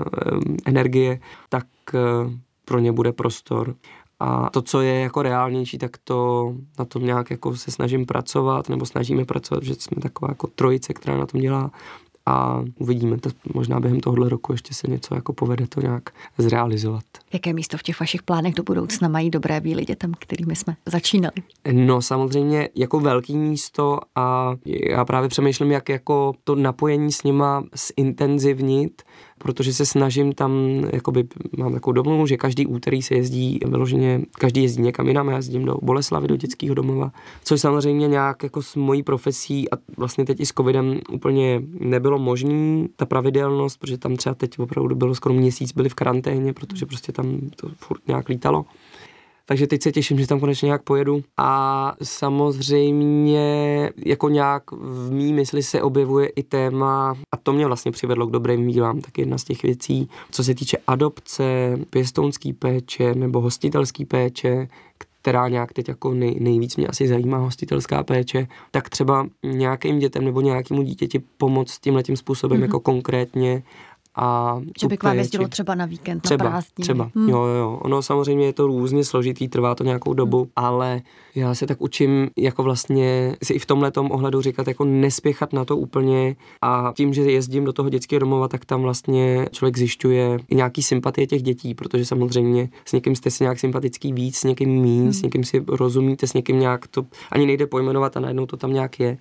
energie, 0.66 1.20
tak 1.48 1.66
uh, 1.94 2.32
pro 2.64 2.78
ně 2.78 2.92
bude 2.92 3.12
prostor. 3.12 3.74
A 4.20 4.50
to, 4.50 4.62
co 4.62 4.80
je 4.80 5.00
jako 5.00 5.22
reálnější, 5.22 5.78
tak 5.78 5.96
to 6.04 6.52
na 6.78 6.84
tom 6.84 7.04
nějak 7.04 7.30
jako 7.30 7.56
se 7.56 7.70
snažím 7.70 8.06
pracovat, 8.06 8.68
nebo 8.68 8.86
snažíme 8.86 9.24
pracovat, 9.24 9.62
že 9.62 9.74
jsme 9.74 10.02
taková 10.02 10.30
jako 10.30 10.46
trojice, 10.46 10.92
která 10.92 11.16
na 11.16 11.26
tom 11.26 11.40
dělá. 11.40 11.70
A 12.26 12.64
uvidíme, 12.78 13.18
to 13.18 13.30
možná 13.54 13.80
během 13.80 14.00
tohohle 14.00 14.28
roku 14.28 14.52
ještě 14.52 14.74
se 14.74 14.90
něco 14.90 15.14
jako 15.14 15.32
povede 15.32 15.66
to 15.66 15.80
nějak 15.80 16.10
zrealizovat. 16.38 17.04
Jaké 17.32 17.52
místo 17.52 17.78
v 17.78 17.82
těch 17.82 18.00
vašich 18.00 18.22
plánech 18.22 18.54
do 18.54 18.62
budoucna 18.62 19.08
mají 19.08 19.30
dobré 19.30 19.60
bílé 19.60 19.84
dětem, 19.84 20.12
kterými 20.18 20.56
jsme 20.56 20.76
začínali? 20.86 21.34
No 21.72 22.02
samozřejmě 22.02 22.68
jako 22.74 23.00
velký 23.00 23.36
místo 23.36 23.98
a 24.14 24.54
já 24.66 25.04
právě 25.04 25.28
přemýšlím, 25.28 25.70
jak 25.70 25.88
jako 25.88 26.34
to 26.44 26.54
napojení 26.54 27.12
s 27.12 27.22
nima 27.22 27.64
zintenzivnit, 27.96 29.02
protože 29.38 29.72
se 29.72 29.86
snažím 29.86 30.32
tam, 30.32 30.52
jakoby 30.92 31.24
mám 31.58 31.72
takovou 31.72 31.92
domluvu, 31.92 32.26
že 32.26 32.36
každý 32.36 32.66
úterý 32.66 33.02
se 33.02 33.14
jezdí 33.14 33.58
vyloženě, 33.66 34.20
každý 34.38 34.62
jezdí 34.62 34.82
někam 34.82 35.08
jinam, 35.08 35.28
já 35.28 35.36
jezdím 35.36 35.64
do 35.64 35.76
Boleslavy, 35.82 36.28
do 36.28 36.36
dětského 36.36 36.74
domova, 36.74 37.12
což 37.44 37.60
samozřejmě 37.60 38.08
nějak 38.08 38.42
jako 38.42 38.62
s 38.62 38.76
mojí 38.76 39.02
profesí 39.02 39.70
a 39.70 39.76
vlastně 39.96 40.24
teď 40.24 40.40
i 40.40 40.46
s 40.46 40.52
covidem 40.52 41.00
úplně 41.12 41.62
nebylo 41.80 42.18
možné, 42.18 42.88
ta 42.96 43.06
pravidelnost, 43.06 43.80
protože 43.80 43.98
tam 43.98 44.16
třeba 44.16 44.34
teď 44.34 44.58
opravdu 44.58 44.94
bylo 44.94 45.14
skoro 45.14 45.34
měsíc, 45.34 45.72
byli 45.72 45.88
v 45.88 45.94
karanténě, 45.94 46.52
protože 46.52 46.86
prostě 46.86 47.12
tam 47.12 47.38
to 47.56 47.68
furt 47.76 48.00
nějak 48.08 48.28
lítalo. 48.28 48.64
Takže 49.48 49.66
teď 49.66 49.82
se 49.82 49.92
těším, 49.92 50.18
že 50.18 50.26
tam 50.26 50.40
konečně 50.40 50.66
nějak 50.66 50.82
pojedu. 50.82 51.22
A 51.36 51.92
samozřejmě 52.02 53.90
jako 54.06 54.28
nějak 54.28 54.72
v 54.72 55.12
mý 55.12 55.32
mysli 55.32 55.62
se 55.62 55.82
objevuje 55.82 56.26
i 56.26 56.42
téma, 56.42 57.14
a 57.32 57.36
to 57.36 57.52
mě 57.52 57.66
vlastně 57.66 57.92
přivedlo 57.92 58.26
k 58.26 58.30
dobrým 58.30 58.60
mílám, 58.60 59.00
tak 59.00 59.18
jedna 59.18 59.38
z 59.38 59.44
těch 59.44 59.62
věcí, 59.62 60.08
co 60.30 60.44
se 60.44 60.54
týče 60.54 60.78
adopce, 60.86 61.78
pěstounský 61.90 62.52
péče 62.52 63.14
nebo 63.14 63.40
hostitelský 63.40 64.04
péče, 64.04 64.68
která 65.22 65.48
nějak 65.48 65.72
teď 65.72 65.88
jako 65.88 66.14
nej, 66.14 66.36
nejvíc 66.40 66.76
mě 66.76 66.86
asi 66.86 67.08
zajímá 67.08 67.38
hostitelská 67.38 68.02
péče, 68.02 68.46
tak 68.70 68.88
třeba 68.88 69.26
nějakým 69.42 69.98
dětem 69.98 70.24
nebo 70.24 70.40
nějakému 70.40 70.82
dítěti 70.82 71.18
pomoct 71.18 71.78
tímhle 71.78 72.02
tím 72.02 72.16
způsobem 72.16 72.58
mm-hmm. 72.58 72.62
jako 72.62 72.80
konkrétně 72.80 73.62
a 74.16 74.60
že 74.80 74.86
by 74.86 74.96
k 74.96 75.02
vám 75.02 75.16
jezdilo 75.16 75.48
třeba 75.48 75.74
na 75.74 75.86
víkend, 75.86 76.20
třeba, 76.20 76.44
na 76.44 76.50
prázdniny. 76.50 76.84
Třeba, 76.84 77.10
hmm. 77.14 77.28
jo, 77.28 77.42
jo. 77.42 77.80
Ono 77.82 78.02
samozřejmě 78.02 78.46
je 78.46 78.52
to 78.52 78.66
různě 78.66 79.04
složitý, 79.04 79.48
trvá 79.48 79.74
to 79.74 79.84
nějakou 79.84 80.14
dobu, 80.14 80.38
hmm. 80.38 80.50
ale 80.56 81.02
já 81.34 81.54
se 81.54 81.66
tak 81.66 81.80
učím 81.80 82.30
jako 82.36 82.62
vlastně 82.62 83.36
si 83.42 83.52
i 83.52 83.58
v 83.58 83.66
tomhle 83.66 83.92
ohledu 84.10 84.40
říkat, 84.40 84.68
jako 84.68 84.84
nespěchat 84.84 85.52
na 85.52 85.64
to 85.64 85.76
úplně 85.76 86.36
a 86.62 86.92
tím, 86.96 87.14
že 87.14 87.22
jezdím 87.22 87.64
do 87.64 87.72
toho 87.72 87.88
dětského 87.88 88.20
domova, 88.20 88.48
tak 88.48 88.64
tam 88.64 88.82
vlastně 88.82 89.46
člověk 89.52 89.78
zjišťuje 89.78 90.38
i 90.48 90.54
nějaký 90.54 90.82
sympatie 90.82 91.26
těch 91.26 91.42
dětí, 91.42 91.74
protože 91.74 92.04
samozřejmě 92.04 92.68
s 92.84 92.92
někým 92.92 93.16
jste 93.16 93.30
si 93.30 93.44
nějak 93.44 93.58
sympatický 93.58 94.12
víc, 94.12 94.36
s 94.36 94.44
někým 94.44 94.70
míň, 94.70 95.02
hmm. 95.02 95.12
s 95.12 95.22
někým 95.22 95.44
si 95.44 95.64
rozumíte, 95.68 96.26
s 96.26 96.34
někým 96.34 96.60
nějak 96.60 96.86
to 96.86 97.06
ani 97.30 97.46
nejde 97.46 97.66
pojmenovat 97.66 98.16
a 98.16 98.20
najednou 98.20 98.46
to 98.46 98.56
tam 98.56 98.72
nějak 98.72 99.00
je 99.00 99.18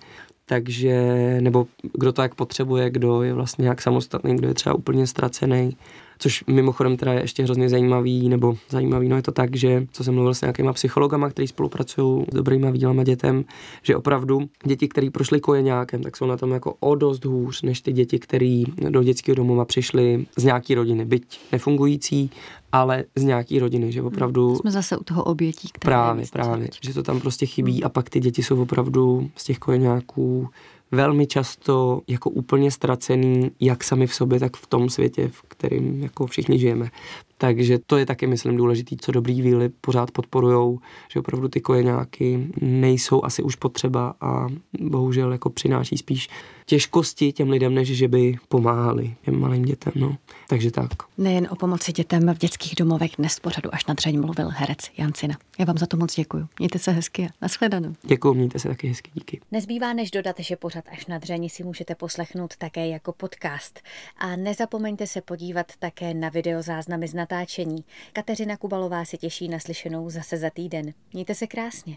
takže, 0.48 0.94
nebo 1.40 1.66
kdo 1.92 2.12
to 2.12 2.22
jak 2.22 2.34
potřebuje, 2.34 2.90
kdo 2.90 3.22
je 3.22 3.34
vlastně 3.34 3.62
nějak 3.62 3.82
samostatný, 3.82 4.36
kdo 4.36 4.48
je 4.48 4.54
třeba 4.54 4.74
úplně 4.74 5.06
ztracený. 5.06 5.76
Což 6.18 6.44
mimochodem 6.46 6.96
teda 6.96 7.12
je 7.12 7.20
ještě 7.20 7.42
hrozně 7.42 7.68
zajímavý, 7.68 8.28
nebo 8.28 8.56
zajímavý, 8.70 9.08
no 9.08 9.16
je 9.16 9.22
to 9.22 9.32
tak, 9.32 9.56
že 9.56 9.86
co 9.92 10.04
jsem 10.04 10.14
mluvil 10.14 10.34
s 10.34 10.40
nějakýma 10.40 10.72
psychologama, 10.72 11.30
kteří 11.30 11.48
spolupracují 11.48 12.24
s 12.32 12.34
dobrýma 12.34 12.70
výlama 12.70 13.04
dětem, 13.04 13.44
že 13.82 13.96
opravdu 13.96 14.40
děti, 14.64 14.88
které 14.88 15.10
prošly 15.10 15.40
kojeňákem, 15.40 16.02
tak 16.02 16.16
jsou 16.16 16.26
na 16.26 16.36
tom 16.36 16.50
jako 16.50 16.74
o 16.80 16.94
dost 16.94 17.24
hůř, 17.24 17.62
než 17.62 17.80
ty 17.80 17.92
děti, 17.92 18.18
které 18.18 18.62
do 18.90 19.02
dětského 19.02 19.34
domova 19.34 19.64
přišly 19.64 20.26
z 20.38 20.44
nějaký 20.44 20.74
rodiny, 20.74 21.04
byť 21.04 21.40
nefungující, 21.52 22.30
ale 22.72 23.04
z 23.16 23.22
nějaký 23.22 23.58
rodiny, 23.58 23.92
že 23.92 24.02
opravdu... 24.02 24.56
Jsme 24.56 24.70
zase 24.70 24.96
u 24.96 25.04
toho 25.04 25.24
obětí, 25.24 25.68
které 25.72 25.96
Právě, 25.96 26.24
právě, 26.32 26.68
že 26.82 26.94
to 26.94 27.02
tam 27.02 27.20
prostě 27.20 27.46
chybí 27.46 27.72
hmm. 27.72 27.84
a 27.84 27.88
pak 27.88 28.10
ty 28.10 28.20
děti 28.20 28.42
jsou 28.42 28.62
opravdu 28.62 29.30
z 29.36 29.44
těch 29.44 29.58
kojeňáků 29.58 30.48
velmi 30.96 31.26
často 31.26 32.00
jako 32.08 32.30
úplně 32.30 32.70
ztracený, 32.70 33.50
jak 33.60 33.84
sami 33.84 34.06
v 34.06 34.14
sobě, 34.14 34.40
tak 34.40 34.56
v 34.56 34.66
tom 34.66 34.90
světě, 34.90 35.28
v 35.28 35.42
kterým 35.42 36.02
jako 36.02 36.26
všichni 36.26 36.58
žijeme. 36.58 36.90
Takže 37.38 37.78
to 37.86 37.96
je 37.96 38.06
taky, 38.06 38.26
myslím, 38.26 38.56
důležitý, 38.56 38.96
co 38.96 39.12
dobrý 39.12 39.42
víly 39.42 39.68
pořád 39.68 40.10
podporujou, 40.10 40.78
že 41.12 41.20
opravdu 41.20 41.48
ty 41.48 41.60
kojeňáky 41.60 42.46
nejsou 42.60 43.24
asi 43.24 43.42
už 43.42 43.54
potřeba 43.56 44.14
a 44.20 44.46
bohužel 44.80 45.32
jako 45.32 45.50
přináší 45.50 45.98
spíš 45.98 46.28
těžkosti 46.66 47.32
těm 47.32 47.50
lidem, 47.50 47.74
než 47.74 47.88
že 47.88 48.08
by 48.08 48.36
pomáhali 48.48 49.14
těm 49.24 49.40
malým 49.40 49.64
dětem. 49.64 49.92
No. 49.96 50.16
Takže 50.48 50.70
tak. 50.70 50.90
Nejen 51.18 51.48
o 51.50 51.56
pomoci 51.56 51.92
dětem 51.92 52.34
v 52.34 52.38
dětských 52.38 52.74
domovech 52.76 53.10
dnes 53.18 53.40
pořadu 53.40 53.74
až 53.74 53.86
na 53.86 53.94
dřeň 53.94 54.20
mluvil 54.20 54.48
herec 54.52 54.78
Jancina. 54.98 55.34
Já 55.58 55.64
vám 55.64 55.78
za 55.78 55.86
to 55.86 55.96
moc 55.96 56.14
děkuji. 56.14 56.46
Mějte 56.58 56.78
se 56.78 56.90
hezky 56.90 57.26
a 57.26 57.28
nashledanou. 57.42 57.94
Děkuji, 58.02 58.34
mějte 58.34 58.58
se 58.58 58.68
taky 58.68 58.88
hezky, 58.88 59.10
díky. 59.14 59.40
Nezbývá 59.52 59.92
než 59.92 60.10
dodat, 60.10 60.36
že 60.38 60.56
pořad 60.56 60.84
až 60.92 61.06
na 61.06 61.18
dřeň 61.18 61.48
si 61.48 61.64
můžete 61.64 61.94
poslechnout 61.94 62.56
také 62.56 62.88
jako 62.88 63.12
podcast. 63.12 63.80
A 64.18 64.36
nezapomeňte 64.36 65.06
se 65.06 65.20
podívat 65.20 65.72
také 65.78 66.14
na 66.14 66.28
videozáznamy 66.28 67.08
z 67.08 67.14
natáčení. 67.30 67.84
Kateřina 68.12 68.56
Kubalová 68.56 69.04
se 69.04 69.16
těší 69.16 69.48
na 69.48 69.58
slyšenou 69.58 70.10
zase 70.10 70.36
za 70.36 70.50
týden. 70.50 70.92
Mějte 71.12 71.34
se 71.34 71.46
krásně. 71.46 71.94